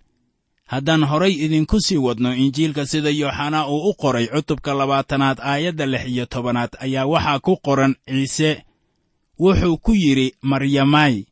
Haddaan 0.65 1.03
horay 1.03 1.33
idinku 1.45 1.79
sii 1.81 1.97
wadno 1.97 2.33
injiilka 2.36 2.86
sida 2.86 3.09
yooxanaa 3.09 3.67
uu 3.67 3.89
u 3.89 3.93
qoray 3.93 4.27
cutubka 4.27 4.73
labaatanaad 4.73 5.39
aayadda 5.41 5.86
lix 5.86 6.05
iyo 6.07 6.25
tobanaad 6.25 6.69
ayaa 6.79 7.05
waxaa 7.05 7.39
ku 7.39 7.57
qoran 7.65 7.95
ciise 8.09 8.63
wuxuu 9.39 9.78
ku 9.78 9.91
yidhi 9.96 10.36
maryamaay 10.41 11.24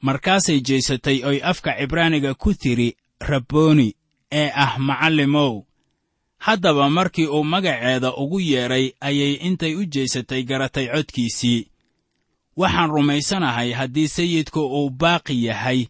markaasay 0.00 0.60
jeesatay 0.60 1.24
oy 1.24 1.38
afka 1.42 1.70
cibraaniga 1.78 2.34
ku 2.34 2.54
tidhi 2.54 2.96
rabbooni 3.20 3.94
ee 4.32 4.50
ah 4.54 4.78
macallimow 4.78 5.62
haddaba 6.38 6.90
markii 6.90 7.26
uu 7.26 7.44
magaceeda 7.44 8.16
ugu 8.16 8.40
yeedhay 8.40 8.92
ayay 9.00 9.32
intay 9.32 9.74
u 9.74 9.84
jeesatay 9.84 10.42
garatay 10.42 10.86
codkiisii. 10.88 11.66
Waxaan 12.56 12.90
rumaysanahay 12.90 13.72
haddii 13.72 14.08
sayidku 14.08 14.60
uu 14.60 14.90
baaqi 14.90 15.44
yahay 15.44 15.86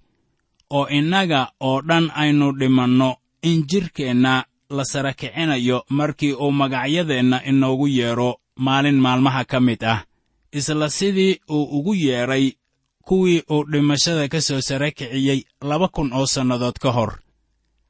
oo 0.70 0.88
innaga 0.88 1.52
oo 1.60 1.80
dhan 1.82 2.10
aynu 2.14 2.52
dhimanno 2.52 3.16
in 3.42 3.64
jidhkeenna 3.66 4.44
la 4.70 4.84
sara 4.84 5.12
kicinayo 5.12 5.84
markii 5.88 6.32
uu 6.32 6.52
magacyadeenna 6.52 7.44
inoogu 7.44 7.88
yeedho 7.88 8.40
maalin 8.56 9.00
maalmaha 9.00 9.44
ka 9.44 9.60
mid 9.60 9.84
ah 9.84 10.04
isla 10.52 10.90
sidii 10.90 11.40
uu 11.50 11.64
ugu 11.78 11.94
yeedhay 11.94 12.52
kuwii 13.04 13.42
uu 13.50 13.64
dhimashada 13.70 14.28
ka 14.28 14.40
soo 14.40 14.60
sara 14.60 14.90
kiciyey 14.90 15.44
laba 15.62 15.88
kun 15.88 16.12
oo 16.12 16.26
sannadood 16.26 16.78
ka 16.82 16.90
hor. 16.92 17.18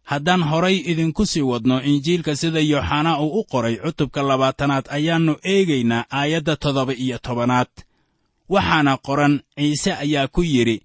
Haddaan 0.02 0.42
horay 0.42 0.76
idinku 0.76 1.26
sii 1.26 1.40
wadno 1.50 1.82
injiilka 1.82 2.36
sida 2.36 2.60
yooxanaa 2.60 3.20
uu 3.20 3.40
u 3.40 3.44
qoray 3.44 3.76
cutubka 3.76 4.22
labaatanaad 4.22 4.84
ayaannu 4.90 5.34
eegaynaa 5.52 6.04
aayadda 6.10 6.56
toddoba 6.56 6.94
iyo 6.94 7.18
tobanaad. 7.18 7.68
Waxaana 8.48 8.96
qoran 8.96 9.40
ciise 9.56 9.92
ayaa 9.94 10.28
ku 10.28 10.42
yidhi 10.42 10.78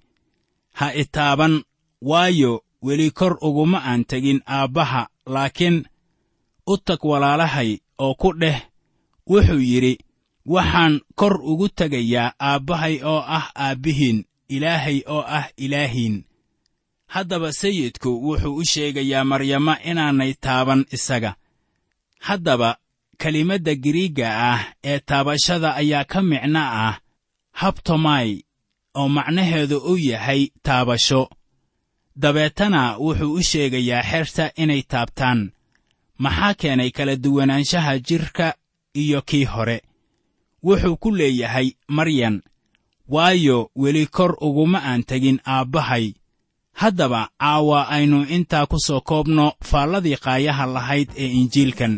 ha 0.74 0.94
itaaban 0.94 1.64
waayo 2.02 2.64
weli 2.82 3.12
kor 3.12 3.38
uguma 3.42 3.80
aan 3.90 4.06
tegin 4.06 4.42
aabbaha 4.48 5.08
laakiin 5.26 5.86
u 6.68 6.78
tag 6.78 7.00
walaalahay 7.06 7.78
oo 7.98 8.14
ku 8.22 8.34
dheh 8.42 8.60
wuxuu 9.30 9.60
yidhi 9.72 9.94
waxaan 10.48 11.02
kor 11.20 11.36
ugu 11.52 11.68
tegayaa 11.78 12.34
aabbahay 12.40 12.96
oo 13.04 13.22
ah 13.38 13.46
aabbihiin 13.66 14.26
ilaahay 14.56 15.00
oo 15.08 15.24
ah 15.38 15.48
ilaahiin. 15.58 16.24
Haddaba 17.14 17.52
sayidku 17.62 18.10
wuxuu 18.26 18.56
u 18.56 18.64
sheegayaa 18.72 19.24
maryama 19.32 19.74
inaanay 19.90 20.34
taaban 20.34 20.86
isaga. 20.96 21.32
Haddaba 22.28 22.70
kelimadda 23.22 23.74
giriigga 23.84 24.28
ah 24.52 24.62
ee 24.84 25.00
taabashada 25.00 25.76
ayaa 25.82 26.04
ka 26.12 26.22
micno 26.22 26.60
ah 26.60 27.00
habtomai 27.52 28.44
oo 29.00 29.08
macnaheedu 29.10 29.78
u 29.78 29.98
yahay 29.98 30.42
taabasho. 30.64 31.30
Dabeetana 32.16 32.98
wuxuu 32.98 33.34
u 33.34 33.42
sheegayaa 33.50 34.04
xerta 34.10 34.46
inay 34.56 34.82
taabtaan. 34.92 35.52
Maxaa 36.24 36.54
keenay 36.54 36.92
kala 36.92 37.16
duwanaanshaha 37.16 38.00
jidhka 38.00 38.48
iyo 38.94 39.22
kii 39.22 39.44
hore 39.46 39.82
wuxuu 40.64 40.96
ku 40.98 41.12
leeyahay 41.12 41.68
maryan 41.88 42.42
waayo 43.08 43.70
weli 43.76 44.06
kor 44.08 44.32
uguma 44.48 44.80
aan 44.84 45.04
tegin 45.04 45.40
aabbahay 45.46 46.14
haddaba 46.74 47.30
caawa 47.40 47.80
aynu 47.96 48.20
intaa 48.36 48.66
ku 48.72 48.78
soo 48.80 49.02
koobno 49.10 49.46
faalladii 49.70 50.18
qaayaha 50.26 50.66
lahayd 50.76 51.10
ee 51.24 51.30
injiilkan 51.40 51.94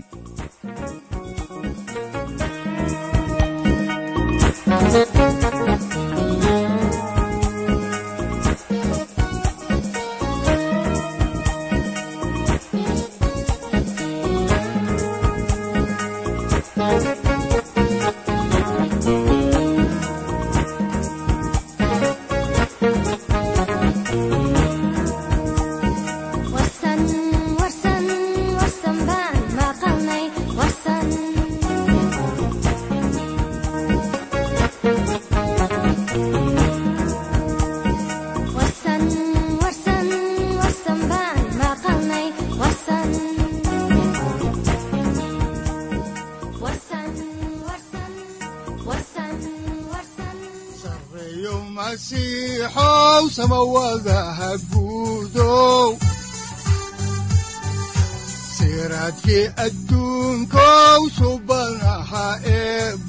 siraadkii 58.58 59.46
adduunkow 59.66 61.02
subanaha 61.18 62.26
eebow 62.56 63.09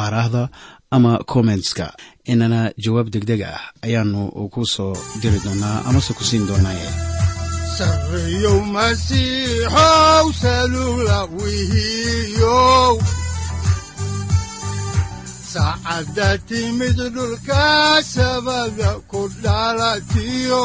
aaraahda 0.00 0.42
ama 0.96 1.12
kommentska 1.32 1.86
inana 2.32 2.60
jawaab 2.84 3.06
degdeg 3.14 3.40
ah 3.52 3.60
ayaanu 3.86 4.20
ku 4.54 4.60
soo 4.74 4.94
diri 5.22 5.38
doonaa 5.44 5.76
amase 5.88 6.12
ku 6.18 6.22
siin 6.28 6.44
doonaaye. 6.48 6.88
Saacadda 15.52 16.28
timid 16.48 16.98
dhulka 17.14 17.66
sabada 18.14 18.90
ku 19.10 19.20
dhalatiyo 19.44 20.64